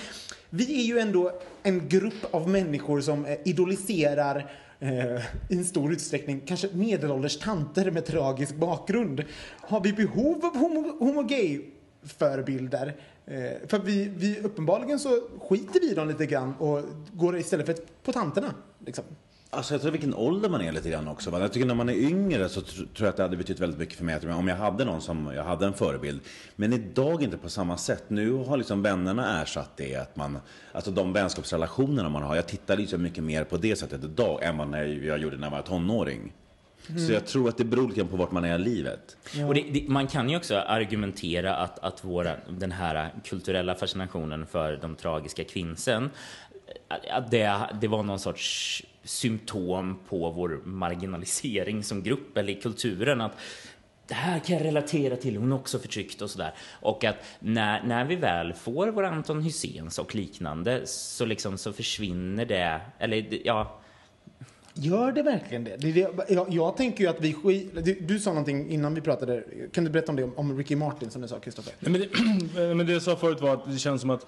[0.50, 1.32] vi är ju ändå
[1.64, 4.52] en grupp av människor som eh, idoliserar
[4.82, 9.24] eh, i en stor utsträckning kanske medelålders tanter med tragisk bakgrund.
[9.62, 11.62] Har vi behov av homo, homo gay
[12.04, 12.96] förebilder?
[13.26, 16.82] Eh, för vi, vi uppenbarligen så skiter vi i dem lite grann och
[17.14, 18.54] går istället för på tanterna.
[18.86, 19.04] Liksom.
[19.54, 21.30] Alltså jag tror vilken ålder man är lite grann också.
[21.30, 21.40] va.
[21.40, 23.80] Jag tycker när man är yngre så tr- tror jag att det hade betytt väldigt
[23.80, 26.22] mycket för mig om jag hade någon som jag hade en förebild.
[26.56, 28.04] Men idag inte på samma sätt.
[28.08, 29.96] Nu har liksom vännerna ersatt det.
[29.96, 30.38] Att man,
[30.72, 32.36] alltså de vänskapsrelationerna man har.
[32.36, 35.48] Jag tittar liksom mycket mer på det sättet idag än vad när jag gjorde när
[35.48, 36.34] jag var tonåring.
[37.08, 39.18] Så jag tror att det beror lite på vart man är i livet.
[39.48, 44.46] Och det, det, man kan ju också argumentera att, att våra, den här kulturella fascinationen
[44.46, 46.10] för de tragiska kvinnsen,
[47.12, 53.22] att det, det var någon sorts symptom på vår marginalisering som grupp eller i kulturen.
[53.22, 53.38] Att
[54.08, 56.54] det här kan jag relatera till, hon är också förtryckt och sådär.
[56.82, 61.74] Och att när, när vi väl får vår Anton Hyséns och liknande så liksom så
[61.74, 63.82] försvinner det, eller ja,
[64.74, 65.78] Gör det verkligen det?
[65.78, 69.02] det, det jag, jag tänker ju att vi skit, du, du sa någonting innan vi
[69.02, 69.44] pratade.
[69.74, 70.24] Kan du berätta om det?
[70.24, 71.74] Om Ricky Martin som du sa, Kristoffer?
[71.80, 74.26] Nej, men, det, men det jag sa förut var att det känns som att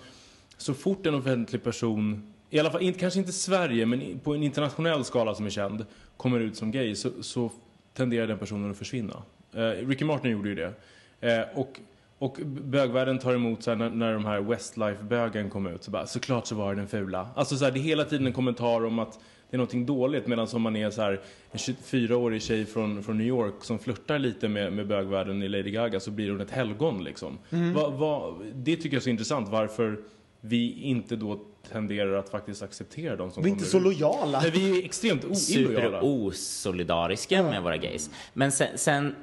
[0.57, 4.44] så fort en offentlig person, i alla fall inte, kanske inte Sverige, men på en
[4.44, 5.86] internationell skala som är känd,
[6.18, 7.52] kommer ut som gay så, så
[7.94, 9.24] tenderar den personen att försvinna.
[9.54, 10.74] Eh, Ricky Martin gjorde ju det.
[11.22, 11.80] Eh, och,
[12.18, 16.06] och bögvärlden tar emot så här, när, när de här Westlife-bögen kom ut, så bara
[16.06, 17.28] såklart så var det den fula.
[17.36, 20.28] Alltså så här, det är hela tiden en kommentar om att det är någonting dåligt
[20.28, 24.20] medan om man är så här, en 24-årig tjej från, från New York som flörtar
[24.20, 27.38] lite med, med bögvärlden i Lady Gaga så blir hon ett helgon liksom.
[27.76, 30.00] Va, va, det tycker jag är så intressant varför
[30.42, 31.39] vi inte då
[31.73, 33.84] tenderar att faktiskt acceptera dem som Vi är inte så ut.
[33.84, 34.39] lojala.
[34.41, 35.99] Nej, vi är extremt illojala.
[35.99, 38.10] super-osolidariska med våra gays.
[38.34, 39.15] Men sen, sen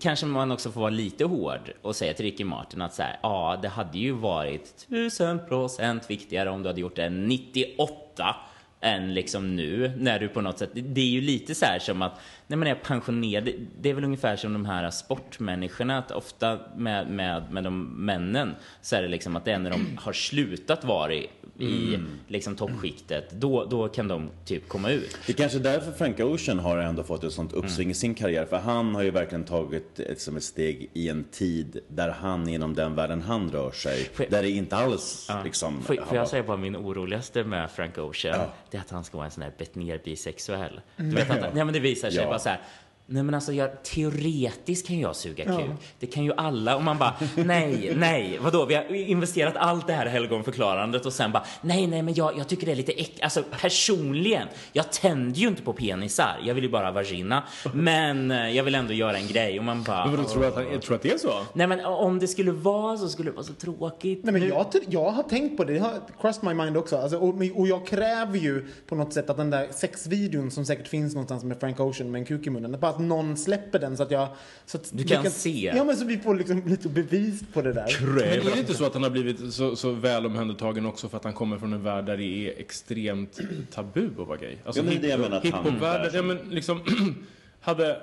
[0.00, 3.18] kanske man också får vara lite hård och säga till Ricky Martin att så här,
[3.22, 8.36] ja, det hade ju varit tusen procent viktigare om du hade gjort det 98
[8.80, 12.02] än liksom nu när du på något sätt, det är ju lite så här som
[12.02, 16.10] att när man är pensionerad, det- det är väl ungefär som de här sportmänniskorna, att
[16.10, 19.98] ofta med, med, med de männen så är det liksom att det är när de
[20.00, 21.14] har slutat vara
[21.58, 25.18] i, i liksom toppskiktet, då, då kan de typ komma ut.
[25.26, 28.46] Det är kanske därför Frank Ocean har ändå fått ett sånt uppsving i sin karriär.
[28.46, 32.48] För han har ju verkligen tagit ett, som ett steg i en tid där han
[32.48, 35.82] inom den världen han rör sig, jag- där det inte alls liksom...
[35.82, 38.48] Får, får jag säga bara min oroligaste med Frank Ocean?
[38.70, 40.80] Det är att han ska vara en sån här betnér bisexuell.
[40.96, 42.28] Du vet att, nej men det visar sig Ja.
[42.28, 42.60] bara så här.
[43.08, 45.70] Nej men alltså jag, teoretiskt kan jag suga kuk.
[45.98, 46.76] Det kan ju alla.
[46.76, 48.64] Och man bara, nej, nej, vadå?
[48.64, 52.48] Vi har investerat allt det här helgonförklarandet och sen bara, nej, nej, men jag, jag
[52.48, 53.20] tycker det är lite äck...
[53.22, 56.38] Alltså personligen, jag tänder ju inte på penisar.
[56.44, 57.42] Jag vill ju bara vagina.
[57.72, 59.58] Men eh, jag vill ändå göra en grej.
[59.58, 61.32] Och man bara, Men vadå, tror du att, han, tror att det är så?
[61.52, 64.24] nej men om det skulle vara så skulle det vara så tråkigt.
[64.24, 66.96] Nej, men jag, jag har tänkt på det, det har crossed my mind också.
[66.96, 70.88] Alltså, och, och jag kräver ju på något sätt att den där sexvideon som säkert
[70.88, 73.96] finns någonstans med Frank Ocean med en kuk i munnen, bara att någon släpper den
[73.96, 74.28] så att jag...
[74.66, 75.72] Så att Du vi kan se.
[75.76, 77.96] Ja, men så vi får liksom lite bevis på det där.
[78.02, 81.16] Men är det inte så att han har blivit så, så väl omhändertagen också för
[81.16, 83.38] att han kommer från en värld där det är extremt
[83.70, 84.54] tabu att vara gay?
[84.64, 86.80] Alltså Ja, men det är det jag menar att han hiphopvärlden, är ja men liksom,
[87.60, 88.00] hade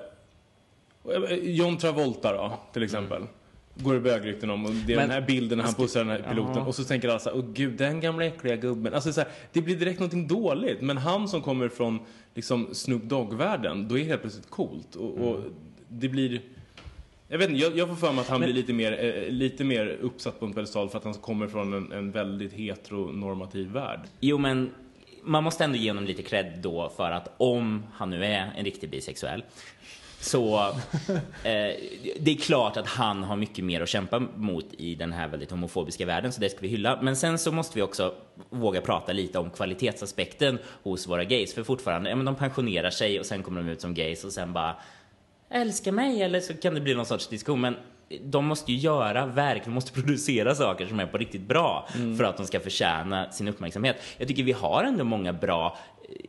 [1.42, 3.22] John Travolta då, till exempel.
[3.76, 6.10] går det bögrykten om och det är Men- den här bilden när han pussar den
[6.10, 6.66] här piloten Ja.
[6.66, 8.94] och så tänker alla så här, åh gud den gamla äckliga gubben.
[8.94, 12.00] Alltså så här, det blir direkt någonting dåligt men han som kommer från
[12.36, 15.40] liksom Snoop Dogg-världen, då är det helt plötsligt coolt och, och
[15.90, 16.42] det blir
[17.28, 19.30] jag vet inte, jag, jag får för mig att han Men- blir lite mer, eh,
[19.32, 23.68] lite mer uppsatt på en pedestal för att han kommer från en, en väldigt heteronormativ
[23.68, 24.00] värld.
[24.20, 24.70] Jo, men
[25.24, 28.66] man måste ändå ge honom lite cred då för att om han nu är en
[28.66, 29.44] riktig bisexuell
[30.24, 30.74] så eh,
[32.20, 35.52] det är klart att han har mycket mer att kämpa mot i den här väldigt
[35.52, 37.00] homofobiska världen, så det ska vi hylla.
[37.02, 38.14] Men sen så måste vi också
[38.50, 43.20] våga prata lite om kvalitetsaspekten hos våra gays, för fortfarande, ja men de pensionerar sig
[43.20, 44.76] och sen kommer de ut som gays och sen bara
[45.50, 47.62] älska mig eller så kan det bli någon sorts diskussion.
[47.62, 47.76] Men
[48.22, 52.24] de måste ju göra verk, de måste producera saker som är på riktigt bra för
[52.24, 53.98] att de ska förtjäna sin uppmärksamhet.
[54.18, 55.78] Jag tycker vi har ändå många bra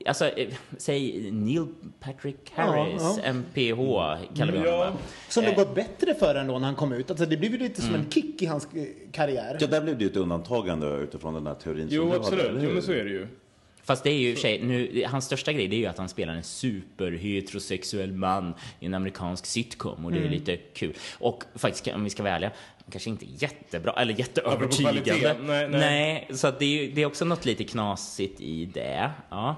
[0.07, 1.67] Alltså, eh, säg Neil
[2.01, 3.33] Patrick Harris, Ja, ja.
[3.33, 4.79] MPH kallar vi honom.
[4.79, 4.93] va?
[5.29, 7.11] Som det Eh, gått bättre för ändå när han kom ut.
[7.11, 9.57] Alltså det blev ju lite som en kick i hans eh, karriär.
[9.61, 12.21] Ja, där blev det ju ett undantagande utifrån den här teorin som Jo du hade,
[12.21, 12.73] absolut, eller jo hur?
[12.75, 13.27] men så är det ju.
[13.83, 14.15] Fast det är
[14.59, 18.87] ju nu, hans största grej det är ju att han spelar en superheterosexuell man i
[18.87, 20.93] en amerikansk sitcom och det är lite kul.
[21.19, 22.51] Och faktiskt, om vi ska vara ärliga,
[22.91, 25.01] kanske inte jättebra, eller jätteövertygande.
[25.03, 26.29] kvalitet, nej, nej.
[26.35, 29.11] så det, är, det är också något lite knasigt i det.
[29.31, 29.57] Ja.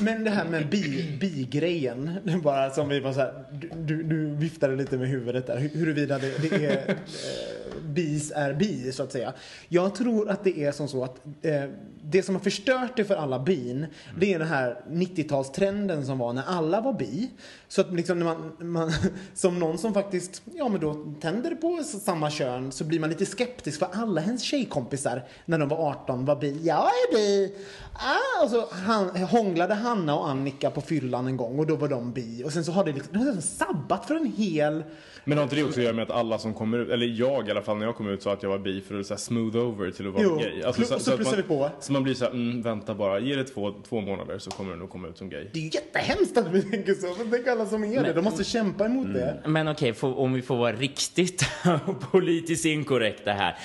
[0.00, 4.02] Men det här med bi- bi-grejen, är bara som vi var så här, du, du,
[4.02, 6.96] du viftade lite med huvudet där, hu- huruvida det, det är
[7.82, 9.32] bis är bi så att säga.
[9.68, 11.64] Jag tror att det är som så att eh,
[12.02, 13.86] det som har förstört det för alla bin,
[14.18, 17.30] det är den här 90-talstrenden som var när alla var bi.
[17.68, 18.92] Så att liksom när man, man,
[19.34, 23.26] som någon som faktiskt, ja men då tänder på samma kön så blir man lite
[23.26, 26.60] skeptisk för alla hennes tjejkompisar när de var 18 var bi.
[26.62, 27.54] Jag är bi!
[27.92, 31.88] Ah, och så han, hånglade Hanna och Annika på fyllan en gång och då var
[31.88, 32.44] de bi.
[32.44, 34.84] Och sen så har det liksom, det har liksom sabbat för en hel
[35.24, 37.48] Men har inte det också att göra med att alla som kommer ut, eller jag
[37.48, 39.14] i alla fall när jag kom ut sa att jag var bi för att så
[39.14, 40.62] här smooth over till att vara Jo, gay.
[40.74, 41.70] plus- och så att plussar vi på.
[41.80, 44.72] Så man blir så här, mm, vänta bara, ge det två, två månader så kommer
[44.72, 45.46] du nog komma ut som gay.
[45.52, 47.14] Det är ju jättehemskt att vi tänker så.
[47.18, 48.12] Men tänk alla som är det.
[48.12, 49.42] De måste kämpa emot det.
[49.46, 51.44] Men okej, får- om vi får vara riktigt
[52.10, 53.58] politiskt inkorrekta här.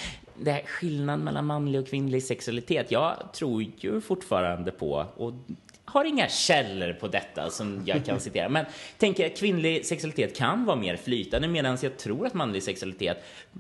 [0.44, 2.92] Det här skillnaden mellan manlig och kvinnlig sexualitet.
[2.92, 5.34] Jag tror ju fortfarande på, och
[5.90, 8.66] har inga källor på detta som jag kan citera, men
[8.98, 13.18] tänker att kvinnlig sexualitet kan vara mer flytande medan jag tror att manlig sexualitet,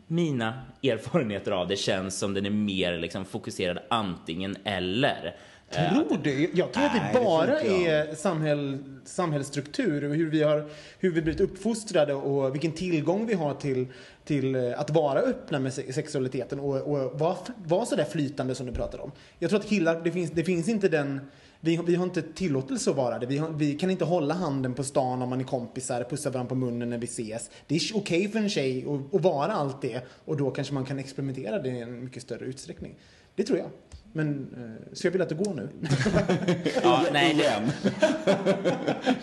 [0.07, 5.35] mina erfarenheter av det känns som den är mer liksom fokuserad antingen eller.
[5.69, 6.49] Eh, Tror du?
[6.53, 7.65] Jag tror att Nej, det det bara jag.
[7.83, 13.33] är samhäll, samhällsstruktur och hur vi, har, hur vi blivit uppfostrade och vilken tillgång vi
[13.33, 13.85] har till,
[14.25, 18.65] till eh, att vara öppna med se- sexualiteten och, och vara, vara sådär flytande som
[18.65, 19.11] du pratar om.
[19.39, 21.21] Jag tror att killar, det finns, det finns inte den
[21.61, 23.25] vi, har- vi har inte tillåtelse att vara det.
[23.25, 26.49] Vi, har, vi kan inte hålla handen på stan om man är kompisar, pussa varandra
[26.49, 27.49] på munnen när vi ses.
[27.67, 30.85] Det är okej för en tjej att, att vara allt det och då kanske man
[30.85, 32.95] kan experimentera det i en mycket större utsträckning.
[33.35, 33.67] Det tror jag.
[34.13, 35.69] Men, eh, så jag vill att det går nu.
[36.83, 37.33] Ja, nej,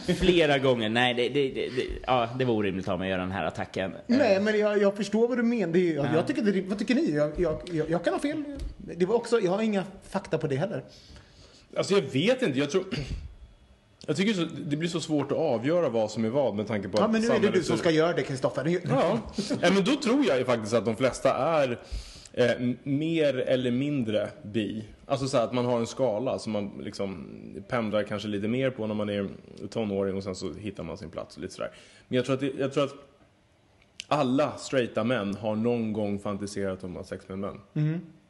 [0.07, 0.89] det, flera gånger.
[0.89, 1.69] Nej, det, det, det,
[2.07, 3.93] ja, det var orimligt av mig att göra den här attacken.
[4.07, 5.77] Nej, men jag, jag förstår vad du menar.
[5.79, 7.11] Är, jag, tycker det, vad tycker ni?
[7.15, 8.43] Jag, jag, jag kan ha fel.
[8.97, 10.85] Det var också, jag har inga fakta på det heller.
[11.77, 12.85] Alltså jag vet inte, jag tror...
[14.07, 16.89] Jag tycker så, det blir så svårt att avgöra vad som är vad med tanke
[16.89, 18.81] på Ja, att men nu är det du som ska göra det, Kristoffer.
[18.89, 19.19] Ja.
[19.61, 21.81] ja, men då tror jag faktiskt att de flesta är
[22.33, 22.51] eh,
[22.83, 24.85] mer eller mindre bi.
[25.07, 27.27] Alltså så att man har en skala som man liksom
[27.69, 29.29] pendlar kanske lite mer på när man är
[29.71, 31.71] tonåring och sen så hittar man sin plats och lite sådär.
[32.09, 32.95] Men jag tror att, det, jag tror att
[34.09, 37.61] alla straighta män har någon gång fantiserat om att ha sex med män.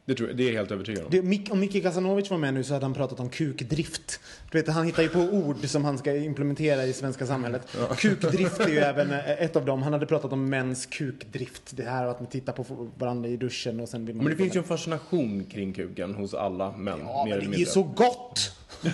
[0.07, 1.09] Det, tror jag, det är jag helt övertygad om.
[1.11, 4.19] Det, om Micke Kasanovic var med nu så hade han pratat om kukdrift.
[4.51, 7.67] Du vet, han hittar ju på ord som han ska implementera i svenska samhället.
[7.97, 9.81] Kukdrift är ju även eh, ett av dem.
[9.83, 11.61] Han hade pratat om mäns kukdrift.
[11.77, 14.25] Det här att man tittar på varandra i duschen och sen vill man...
[14.25, 17.51] Men det finns ju en fascination kring kuken hos alla män, Ja, mer men eller
[17.51, 18.51] det är ju så gott!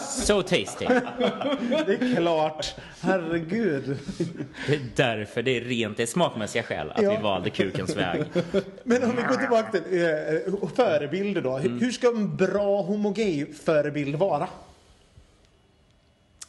[0.00, 0.86] So tasty.
[0.86, 2.74] Det är klart.
[3.00, 3.96] Herregud.
[4.66, 7.16] Det är därför det är rent, det är smakmässiga skäl att Ja.
[7.16, 8.24] vi valde kukens väg.
[8.84, 11.58] Men om vi går tillbaka till eh, förebilder då.
[11.58, 14.48] Hur- Hur ska en bra homogay-förebild vara?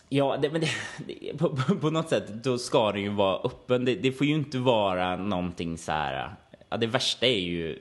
[0.10, 0.70] Ja, det, men det,
[1.08, 1.50] det, på,
[1.82, 3.86] på, något sätt då ska det ju vara öppen.
[3.86, 6.36] Det, det får ju inte vara någonting så här.
[6.70, 7.80] Ja, det värsta är ju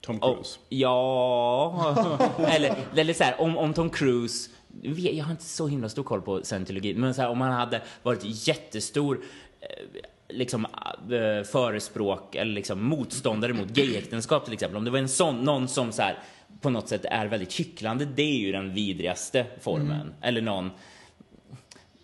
[0.00, 0.58] Tom Oh, Cruise.
[0.68, 1.96] ja,
[2.48, 4.50] eller, eller så här, om, om Tom Cruise,
[4.82, 7.82] jag har inte så himla stor koll på scientologi, men så här, om han hade
[8.02, 9.20] varit jättestor
[9.60, 9.68] eh,
[10.28, 14.76] liksom eh, förespråk eller liksom motståndare mot gayäktenskap till exempel.
[14.76, 16.18] Om det var en sån, någon som så här,
[16.60, 20.14] på något sätt är väldigt hycklande, det är ju den vidrigaste formen.
[20.22, 20.70] Eller någon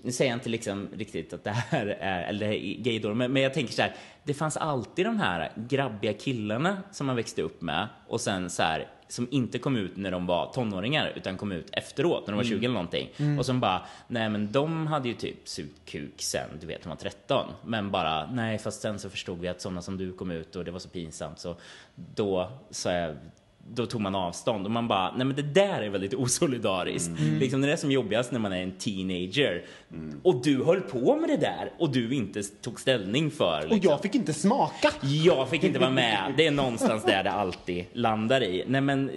[0.03, 3.14] nu säger jag inte liksom riktigt att det här är, eller det här är gaydor,
[3.14, 3.94] men, men jag tänker så här,
[4.24, 8.62] det fanns alltid de här grabbiga killarna som man växte upp med och sen så
[8.62, 12.36] här, som inte kom ut när de var tonåringar utan kom ut efteråt när de
[12.36, 13.11] var 20 eller någonting.
[13.38, 16.88] Och som bara, nej men de hade ju typ sugit kuk sen, du vet, de
[16.88, 17.46] var 13.
[17.64, 20.64] Men bara, nej fast sen så förstod vi att sådana som du kom ut och
[20.64, 21.57] det var så pinsamt så
[21.94, 23.16] då sa jag
[23.75, 26.14] då tog man avstånd och man bara, nej men det där är väldigt
[26.55, 27.11] osolidariskt.
[27.41, 29.64] Liksom det är som jobbigast när man är en teenager.
[30.23, 33.64] Och du höll på med det där och du inte tog ställning för.
[33.64, 33.91] Och Liksom.
[33.91, 34.91] jag fick inte smaka.
[35.03, 36.35] Jag fick inte vara med.
[36.37, 38.64] Det är någonstans där det alltid landar i.
[38.66, 39.11] Nej, men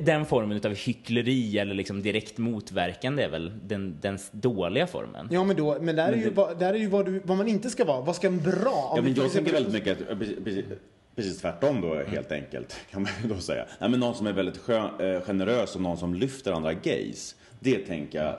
[0.00, 5.28] den formen av hyckleri eller liksom direkt motverkande är väl den, den dåliga formen.
[5.30, 7.48] Ja men då, men där är ju, vad, där är ju vad, du, vad man
[7.48, 8.00] inte ska vara.
[8.00, 8.92] Vad ska en bra?
[8.96, 10.18] Ja, men jag tänker väldigt mycket att,
[11.22, 13.64] precis- tvärtom då helt enkelt kan man då säga.
[13.78, 17.36] Nej, men någon som är väldigt skön, eh, generös och någon som lyfter andra gays.
[17.60, 18.34] Det tänker jag,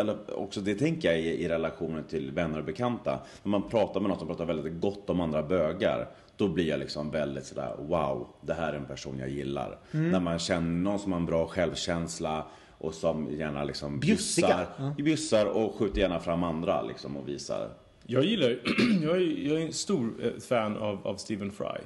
[0.00, 3.18] eller också det tänker jag i, i relationen till vänner och bekanta.
[3.42, 6.08] När man pratar med någon som pratar väldigt gott om andra bögar.
[6.36, 9.78] Då blir jag liksom väldigt sådär wow, det här är en person jag gillar.
[9.90, 12.46] När man känner någon som har en bra självkänsla
[12.78, 17.68] och som gärna liksom bjussar, bjussar och skjuter gärna fram andra liksom och visar.
[18.06, 18.48] Jag gillar
[19.02, 21.80] jag är, jag är en stor eh, fan av, av Stephen Fry.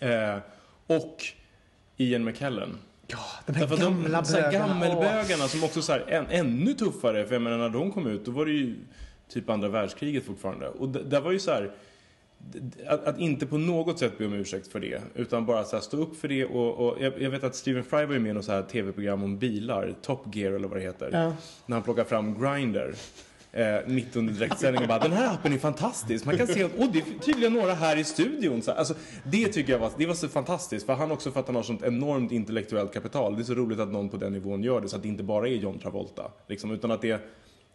[0.00, 0.38] Eh,
[0.86, 1.24] och
[1.96, 2.76] Ian McKellen.
[3.06, 4.52] Ja, de här Därför gamla de, bögarna.
[4.68, 7.26] gammelbögarna som också så här, än, ännu tuffare.
[7.26, 8.74] För jag menar när de kom ut då var det ju
[9.28, 10.68] typ andra världskriget fortfarande.
[10.68, 11.70] Och d- där var ju så här.
[12.86, 15.02] Att, att inte på något sätt be om ursäkt för det.
[15.14, 16.44] Utan bara så här, stå upp för det.
[16.44, 18.62] Och, och jag, jag vet att Stephen Fry var ju med i något så här
[18.62, 19.94] tv-program om bilar.
[20.02, 21.10] Top Gear eller vad det heter.
[21.12, 21.34] Ja.
[21.66, 22.94] När han plockar fram Grindr.
[23.52, 26.24] Eh, mitt under direktsändningen bara, den här appen är fantastisk.
[26.24, 28.62] Man kan se att, oh, det är tydligen några här i studion.
[28.62, 28.94] Så, alltså,
[29.24, 30.86] det tycker jag var, det var så fantastiskt.
[30.86, 33.36] För han också för att han har sånt enormt intellektuellt kapital.
[33.36, 34.88] Det är så roligt att någon på den nivån gör det.
[34.88, 36.30] Så att det inte bara är John Travolta.
[36.48, 37.20] Liksom, utan att det är,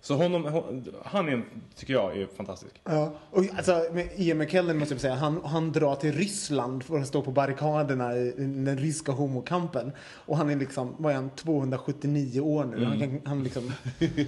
[0.06, 1.44] så honom, hon- han är,
[1.76, 2.76] tycker jag är fantastisk.
[2.84, 7.00] Ja, och alltså, med Ian McKellen måste jag säga, han, han drar till Ryssland för
[7.00, 9.92] att stå på barrikaderna i den ryska homokampen.
[10.26, 12.86] Och han är liksom, vad är han, 279 år nu.
[12.86, 13.72] Han kan, han liksom,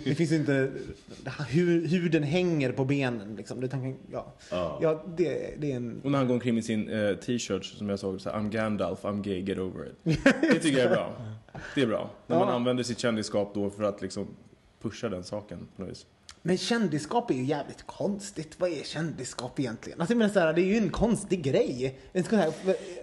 [0.03, 0.71] det finns inte,
[1.49, 3.61] hur, hur den hänger på benen liksom.
[3.61, 4.33] Det, han kan, ja,
[4.81, 5.03] ja.
[5.17, 7.99] det, det är en, Och när han går omkring med sin eh, t-shirt som jag
[7.99, 10.19] såg, så här, I'm Gandalf, I'm gay, get over it.
[10.41, 11.13] Det tycker jag är bra.
[11.75, 12.09] Det är bra.
[12.27, 12.53] När man Ja.
[12.53, 14.27] använder sitt kändisskap då för att liksom
[14.79, 16.05] pusha den saken på något vis
[16.41, 18.55] men kändisskap är ju jävligt konstigt.
[18.57, 20.01] Vad är kändisskap egentligen?
[20.01, 21.99] Alltså, menar, så här, det är ju en konstig grej.
[22.13, 22.53] En sån här,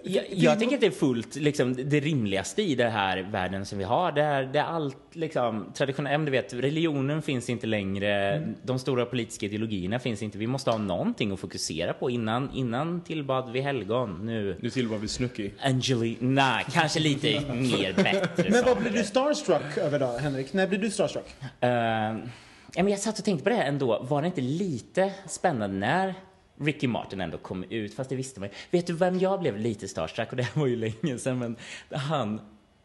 [0.03, 3.77] Jag, jag tänker att det är fullt liksom, det rimligaste i den här världen som
[3.77, 4.11] vi har.
[4.11, 9.05] Det är, det är allt liksom, traditionellt, du vet, religionen finns inte längre, de stora
[9.05, 10.37] politiska ideologierna finns inte.
[10.37, 14.25] Vi måste ha någonting att fokusera på innan, innan tillbad vi helgon.
[14.25, 15.51] Nu, Nu tillvar vi Snooki.
[15.61, 20.53] Angeli, nej, kanske lite mer bättre Men vad blir du starstruck över då, Henrik?
[20.53, 21.35] När blir du starstruck?
[21.59, 22.15] Eh,
[22.75, 24.03] ja, men jag satt och tänkte på det här ändå.
[24.03, 26.15] Var det inte lite spännande när
[26.57, 27.93] Ricky Martin ändå kom ut?
[27.95, 28.55] Fast det visste man ju.
[28.71, 30.29] Vet du vem jag blev lite starstruck?
[30.29, 31.39] Och det här var ju länge sedan.
[31.39, 31.55] Men
[31.89, 32.41] han,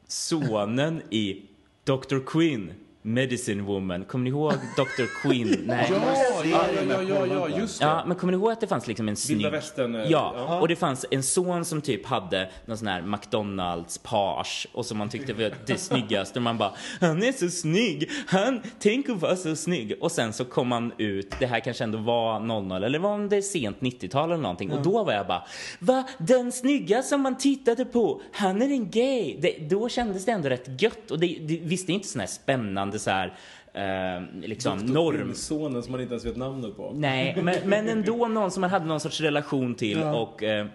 [0.07, 1.43] sonen i
[1.85, 2.19] Dr.
[2.27, 2.73] Quinn,
[3.03, 4.05] Medicine Woman.
[4.05, 5.05] Kommer ni ihåg Dr.
[5.23, 5.57] Quinn?
[5.67, 5.87] Nej.
[5.91, 7.87] Ja, ja, ja, ja, ja, just det.
[7.87, 9.51] Ja, men kommer ni ihåg att det fanns liksom en snygg...
[9.51, 10.61] västern, eh, Ja, ja.
[10.61, 14.99] och det fanns en son som typ hade någon sån här McDonalds page och som
[14.99, 16.39] man tyckte var det snyggaste.
[16.39, 19.95] Och man bara, han är så snygg, han, tänk att vara så snygg.
[20.01, 23.43] Och sen så kom han ut, det här kanske ändå var 00 eller var det
[23.43, 24.73] sent 90-tal eller någonting.
[24.73, 25.45] Och då var jag bara,
[25.79, 29.37] va, den snygga som man tittade på, han är en gay.
[29.41, 31.11] Det, då kändes det ändå rätt gött.
[31.11, 33.35] Och det, det visst det är inte sån här spännande så här,
[33.73, 35.35] eh, liksom norm.
[35.35, 36.93] Sonen som man inte ens vet namnet på.
[36.95, 40.67] Nej, men, men ändå någon som man hade någon sorts relation till och eh,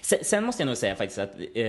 [0.00, 1.64] sen, sen måste jag nog säga faktiskt att eh,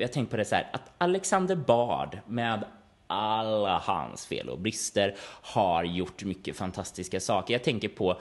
[0.00, 2.64] jag tänkte på det så här att Alexander Bard med
[3.06, 7.54] alla hans fel och brister har gjort mycket fantastiska saker.
[7.54, 8.20] Jag tänker på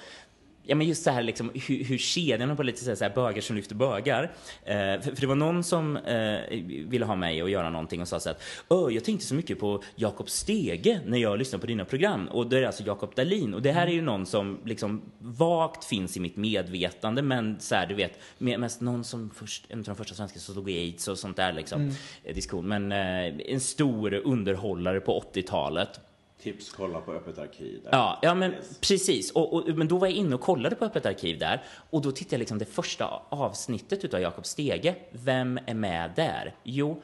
[0.70, 3.56] Ja, men just så här liksom, hur, hur kedjan på lite så här, bögar som
[3.56, 4.24] lyfter bögar.
[4.66, 6.40] Eh, för, för det var någon som eh,
[6.88, 9.60] ville ha mig att göra någonting och sa så att Öh, jag tänkte så mycket
[9.60, 12.28] på Jakob Stege när jag lyssnade på dina program.
[12.28, 13.54] Och det är alltså Jakob Dahlin.
[13.54, 17.22] Och det här är ju någon som liksom vagt finns i mitt medvetande.
[17.22, 20.40] Men så här, du vet, me- mest någon som först, en av de första svenskar
[20.40, 21.92] som slog i aids och sånt där liksom.
[22.24, 22.68] eh, Diskussion.
[22.68, 26.00] Men eh, en stor underhållare på 80-talet.
[26.44, 27.80] Tips, kolla på Öppet arkiv.
[27.84, 27.90] där.
[27.92, 29.32] Ja, ja men precis.
[29.32, 32.12] Och, och, men då var jag inne och kollade på Öppet arkiv där och då
[32.12, 34.96] tittade jag liksom det första avsnittet utav Jakob Stege.
[35.12, 36.56] Vem är med där?
[36.64, 37.02] Jo,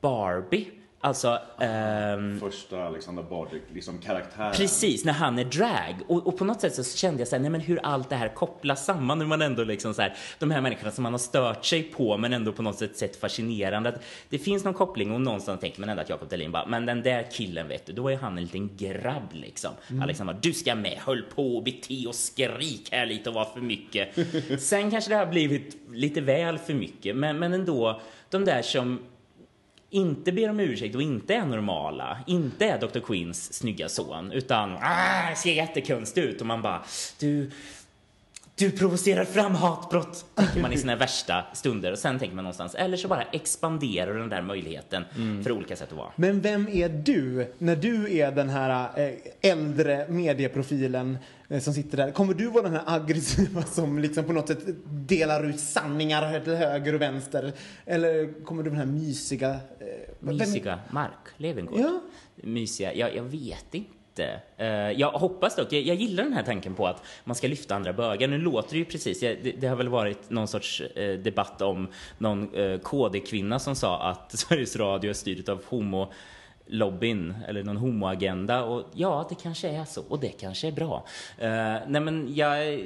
[0.00, 0.70] Barbie
[1.04, 4.52] Alltså, ehm, Första Alexander Bard, liksom karaktären.
[4.52, 5.94] Precis, när han är drag.
[6.08, 8.16] Och, och på något sätt så kände jag så här, nej men hur allt det
[8.16, 9.20] här kopplas samman.
[9.20, 12.16] Hur man ändå liksom så här, de här människorna som man har stört sig på
[12.16, 13.88] men ändå på något sätt sett fascinerande.
[13.88, 16.86] Att det finns någon koppling och någonstans tänker man ändå att Jakob Dahlin bara, men
[16.86, 19.70] den där killen vet du, då är han en liten grabb liksom.
[19.90, 20.02] Mm.
[20.02, 23.60] Alexander du ska med, höll på och bete och skrik här lite och var för
[23.60, 24.08] mycket.
[24.62, 28.00] Sen kanske det har blivit lite väl för mycket, men, men ändå
[28.30, 28.98] de där som
[29.92, 33.00] inte ber om ursäkt och inte är normala, inte är Dr.
[33.00, 36.82] Queens snygga son, utan ah, ser jättekonstig ut och man bara
[37.20, 37.50] du,
[38.54, 42.74] du provocerar fram hatbrott, tänker man i sina värsta stunder och sen tänker man någonstans,
[42.74, 45.04] eller så bara expanderar den där möjligheten
[45.44, 46.12] för olika sätt att vara.
[46.16, 51.18] Men vem är du när du är den här eh, äldre medieprofilen
[51.60, 52.10] som sitter där?
[52.10, 56.54] Kommer du vara den här aggressiva som liksom på något sätt delar ut sanningar till
[56.54, 57.52] höger och vänster?
[57.86, 59.50] Eller kommer du den här mysiga?
[59.50, 59.86] eh,
[60.20, 61.80] Mysiga Mark Levengood.
[61.80, 62.00] Ja.
[62.36, 64.40] Mysiga, jag, jag vet inte.
[64.56, 67.74] Eh, jag hoppas dock, jag, jag gillar den här tanken på att man ska lyfta
[67.74, 68.28] andra bögar.
[68.28, 71.62] Nu låter det ju precis, jag, det, det har väl varit någon sorts eh, debatt
[71.62, 71.88] om
[72.18, 76.12] någon eh, KD-kvinna som sa att Sveriges Radio är styrt av homo
[76.72, 81.04] lobbyn eller någon homoagenda och ja, det kanske är så och det kanske är bra.
[81.42, 82.80] Uh, nej men jag,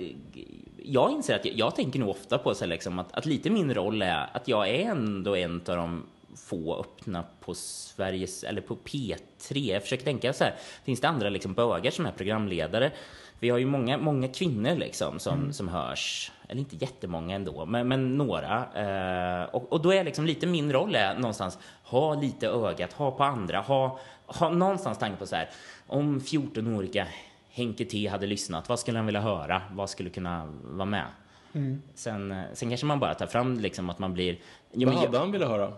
[0.82, 3.50] jag inser att jag, jag tänker nog ofta på så här liksom att, att lite
[3.50, 6.02] min roll är att jag är ändå en av de
[6.36, 9.72] få öppna på Sveriges, eller på P3.
[9.72, 12.92] Jag försöker tänka så här, finns det andra liksom bögar som är programledare?
[13.40, 15.52] Vi har ju många, många kvinnor liksom som, Mm.
[15.52, 18.64] som hörs, eller inte jättemånga ändå, men, men några.
[18.74, 23.10] Eh, och, och då är liksom lite min roll är någonstans ha lite ögat, ha
[23.10, 25.50] på andra, ha, ha någonstans tanke på så här,
[25.86, 27.06] om 14-åriga
[27.50, 29.62] Henke T hade lyssnat, vad skulle han vilja höra?
[29.72, 31.04] Vad skulle kunna vara med?
[31.52, 31.82] Mm.
[31.94, 34.38] Sen, sen kanske man bara tar fram liksom att man blir...
[34.72, 35.72] Vad hade han velat höra?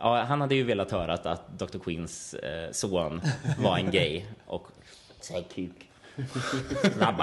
[0.00, 1.78] Ja, han hade ju velat höra att, att Dr.
[1.78, 3.20] Queens eh, son
[3.58, 4.68] var en gay och
[5.20, 5.87] säg kuk.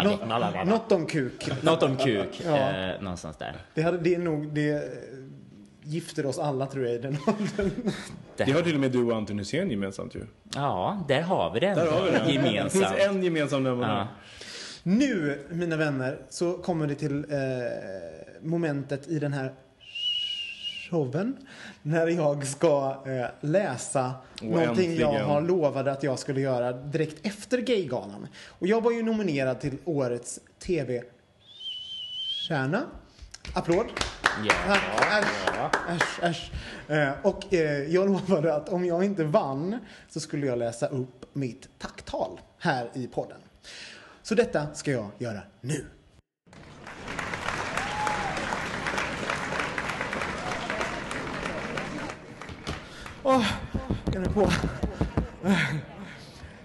[0.03, 1.49] Nå- Något om kuk.
[1.63, 2.57] Något om kuk, Ja.
[2.71, 3.55] eh, någonstans där.
[3.73, 4.83] Det, hade, det är nog, det
[5.83, 7.71] gifter oss alla tror jag i den åldern.
[8.37, 10.21] Det har till och med du och Anton Hysén gemensamt ju.
[10.55, 11.73] Ja, där har vi det.
[11.73, 12.31] Där har vi det.
[12.31, 12.83] Gemensamt.
[12.83, 13.97] Det finns en gemensam nämnare.
[13.99, 14.07] Ja.
[14.83, 17.37] Nu, mina vänner, så kommer det till eh,
[18.41, 19.53] momentet i den här
[20.95, 21.37] showen
[21.81, 25.29] när jag ska eh, läsa Åh, någonting jag äntligen.
[25.29, 28.27] har lovade att jag skulle göra direkt efter Gaygalan.
[28.47, 32.81] Och jag var ju nominerad till årets TV-stjärna.
[33.53, 33.85] Applåd.
[34.47, 34.53] Ja.
[34.67, 34.81] Tack.
[35.11, 35.47] Äsch,
[36.23, 36.51] äsch, äsch.
[36.91, 39.77] Eh, Och eh, jag lovade att om jag inte vann
[40.09, 43.37] så skulle jag läsa upp mitt tacktal här i podden.
[44.23, 45.85] Så detta ska jag göra nu.
[53.27, 53.45] Åh,
[54.13, 54.51] jag är på.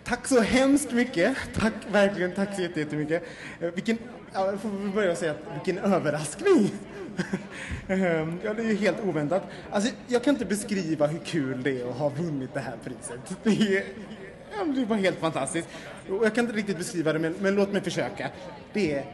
[0.05, 1.37] Tack så hemskt mycket.
[1.55, 2.33] Tack, verkligen.
[2.33, 3.23] Tack så jättemycket.
[3.61, 3.99] Eh, vilken,
[4.33, 6.71] ja, jag får väl börja säga att vilken överraskning.
[7.89, 9.43] Ehm, ja, det är ju helt oväntat.
[9.71, 13.37] Alltså, jag kan inte beskriva hur kul det är att ha vunnit det här priset.
[13.43, 13.85] Det är,
[14.59, 15.69] ja, det var helt fantastiskt.
[16.11, 18.31] Och jag kan inte riktigt beskriva det, men, men låt mig försöka.
[18.73, 19.05] Det är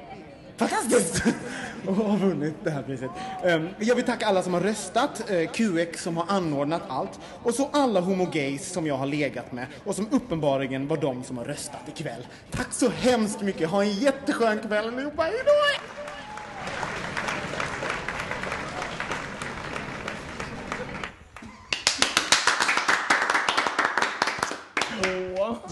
[0.57, 1.23] fantastiskt
[1.87, 3.11] Och har vunnit det här priset.
[3.45, 7.55] Ehm, jag vill tacka alla som har röstat, eh, QX som har anordnat allt och
[7.55, 11.45] så alla homogays som jag har legat med och som uppenbarligen var de som har
[11.45, 12.27] röstat ikväll.
[12.51, 13.71] Tack så hemskt mycket.
[13.71, 15.23] Ha en jätteskön kväll allihopa.
[15.23, 15.96] Hejdå!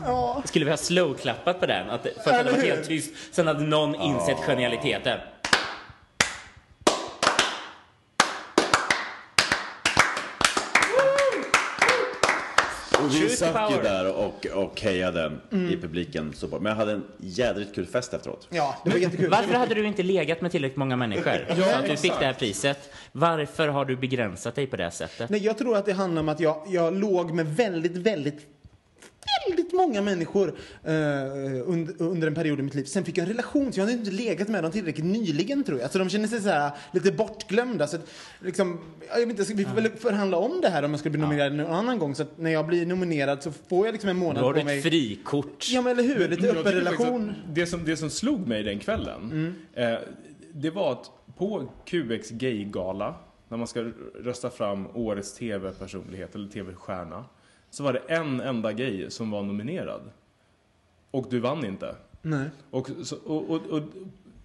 [0.06, 0.42] Ja.
[0.44, 1.90] Skulle vi ha slowklappat på den?
[1.90, 3.10] Att, det- för att det hade varit helt tyst.
[3.34, 5.18] Sen hade någon insett genialiteten.
[13.04, 15.70] Och vi satt ju där och, och hejade Mm.
[15.72, 16.32] i publiken.
[16.36, 18.46] Så, men jag hade en jädrigt kul fest efteråt.
[18.50, 19.30] Ja, det var jättekul.
[19.30, 21.46] Varför hade du inte legat med tillräckligt många människor?
[21.58, 22.90] Ja, så att du fick det här priset.
[23.12, 25.30] Varför har du begränsat dig på det sättet?
[25.30, 28.46] Nej, jag tror att det handlar om att jag, jag låg med väldigt, väldigt
[29.48, 30.48] väldigt många människor
[30.84, 30.92] eh,
[31.66, 32.84] under, under en period i mitt liv.
[32.84, 35.80] Sen fick jag en relation, så jag hade inte legat med dem tillräckligt nyligen tror
[35.80, 35.90] jag.
[35.90, 37.86] Så de känner sig så här, lite bortglömda.
[37.86, 38.10] Så att,
[38.40, 41.20] liksom, jag vet inte, vi får väl förhandla om det här om jag skulle bli
[41.20, 42.14] nominerad någon annan gång.
[42.14, 44.58] Så att när jag blir nominerad så får jag liksom en månad Då har på
[44.58, 44.78] du mig.
[44.78, 45.66] ett frikort.
[45.68, 47.34] Ja men eller hur, lite öppen relation.
[47.52, 49.94] Det som, det som slog mig den kvällen, eh,
[50.52, 53.14] det var att på QX Gay-gala,
[53.48, 53.90] när man ska
[54.24, 57.24] rösta fram årets TV-personlighet eller TV-stjärna,
[57.74, 60.02] så var det en enda gay som var nominerad.
[61.10, 61.96] Och du vann inte.
[62.22, 62.48] Nej.
[62.70, 63.82] Och, så, och, och, och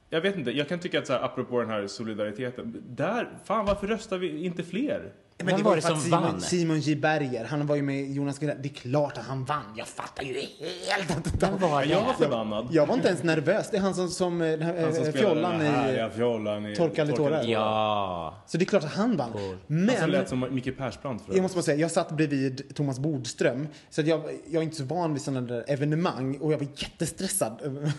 [0.09, 3.65] jag vet inte, jag kan tycka att så här, apropå den här solidariteten, där, fan
[3.65, 5.11] varför röstar vi inte fler?
[5.43, 6.41] Men Vem det var ju det som Simon, vann?
[6.41, 8.57] Simon J Berger, han var ju med Jonas Gardell.
[8.61, 9.63] Det är klart att han vann.
[9.77, 12.67] Jag fattar ju helt att Vem var Jag var förbannad.
[12.71, 13.69] Jag var inte ens nervös.
[13.71, 16.07] Det är han som, som, eh, den här, Han som eh, spelade fjollan den här
[16.07, 17.43] i fjollan i Torkade tårar.
[17.43, 18.43] Ja.
[18.47, 19.31] Så det är klart att han vann.
[19.31, 22.75] Han som Men lät som Micke Persbrandt för jag måste bara säga, jag satt bredvid
[22.75, 23.67] Thomas Bodström.
[23.89, 26.67] Så att jag, jag är inte så van vid sådana där evenemang och jag var
[26.75, 27.91] jättestressad över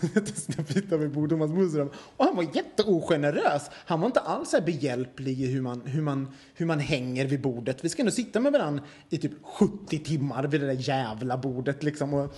[1.07, 1.89] vid Thomas Bodström.
[2.17, 3.69] Och han var jätteogenerös.
[3.73, 7.30] Han var inte alls så här behjälplig i hur man, hur, man, hur man hänger
[7.31, 7.83] vid bordet.
[7.83, 11.83] Vi ska ändå sitta med varandra i typ 70 timmar vid det där jävla bordet
[11.83, 12.13] liksom.
[12.13, 12.33] Och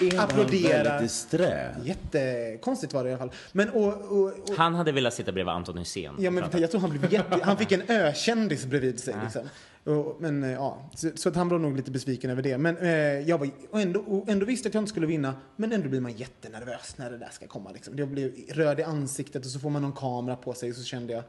[0.00, 1.00] Men Applådera.
[1.00, 1.74] disträ?
[1.84, 3.32] jättekonstigt var det i alla fall.
[3.52, 6.14] Men och, och, och Han hade velat sitta bredvid Anton Hysén.
[6.18, 7.40] Ja, men jag tror han blev jätte...
[7.42, 9.14] Han fick en ökändis bredvid sig.
[9.22, 9.42] Liksom.
[9.84, 12.58] Och, men eh, ja, så, så att han var nog lite besviken över det.
[12.58, 12.90] Men eh,
[13.28, 15.34] jag var och ändå, och ändå visste att jag inte skulle vinna.
[15.56, 17.70] Men ändå blir man jättenervös när det där ska komma.
[17.70, 17.98] Liksom.
[17.98, 20.84] Jag blev röd i ansiktet och så får man någon kamera på sig och så
[20.84, 21.22] kände jag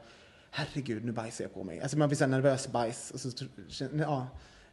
[0.54, 1.80] herregud, nu bajsar jag på mig.
[1.80, 3.10] Alltså man blir så här nervös bajs.
[3.10, 3.30] Och så,
[3.98, 4.26] ja.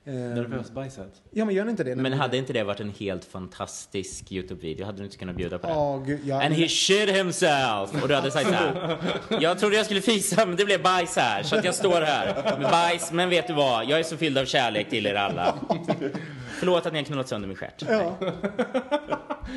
[0.04, 1.22] Nervösbajset.
[1.32, 1.96] Ja, men gör inte det?
[1.96, 4.86] Men hade inte det varit en helt fantastisk Youtube-video?
[4.86, 5.74] Hade du inte kunnat bjuda på det?
[5.74, 6.46] Ja, gud, ja.
[6.46, 8.04] And he shit himself!
[8.04, 8.98] Och du hade sagt så här.
[9.40, 11.44] Jag trodde jag skulle fisa, men det blev bajs här.
[11.44, 13.12] Så att jag står här med bajs.
[13.12, 13.90] Men vet du vad?
[13.90, 15.56] Jag är så fylld av kärlek till er alla.
[16.62, 17.84] Förlåt att ni har knullat sönder min stjärt.
[17.90, 18.18] Ja.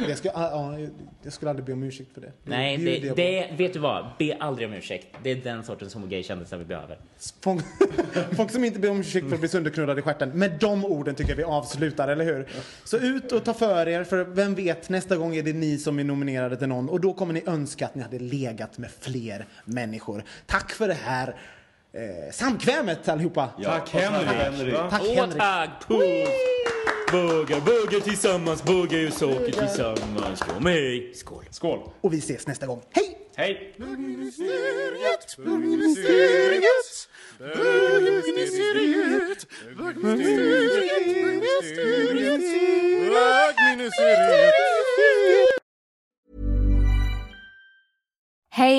[0.09, 0.78] Jag, ska, ja,
[1.22, 2.32] jag skulle aldrig be om ursäkt för det.
[2.45, 3.14] Nej, det, jag på.
[3.14, 4.07] det, vet du vad?
[4.18, 5.07] Be aldrig om ursäkt.
[5.22, 6.99] Det är den sortens homogay-kändisar vi behöver.
[7.40, 7.64] Folk,
[8.36, 10.34] folk som inte ber om ursäkt för att bli sönderknullade i stjärten.
[10.35, 12.49] Med de orden tycker jag vi avslutar, eller hur?
[12.85, 15.99] Så ut och ta för er, för vem vet, nästa gång är det ni som
[15.99, 16.89] är nominerade till någon.
[16.89, 20.24] Och då kommer ni önska att ni hade legat med fler människor.
[20.47, 21.37] Tack för det här
[21.93, 23.51] eh, samkvämet allihopa.
[23.64, 24.74] Tack Henrik.
[24.74, 24.91] Va?
[24.91, 25.39] Tack Henrik.
[25.39, 25.70] tack!
[25.89, 26.28] Puss!
[27.12, 30.41] Bugga, bugga tillsammans, bugga ur socker tillsammans.
[30.41, 31.16] Kom med!
[31.16, 31.45] Skål!
[31.51, 31.78] Skål.
[32.01, 32.82] Och vi ses nästa gång.
[32.91, 33.18] Hej!
[33.37, 33.74] Hej!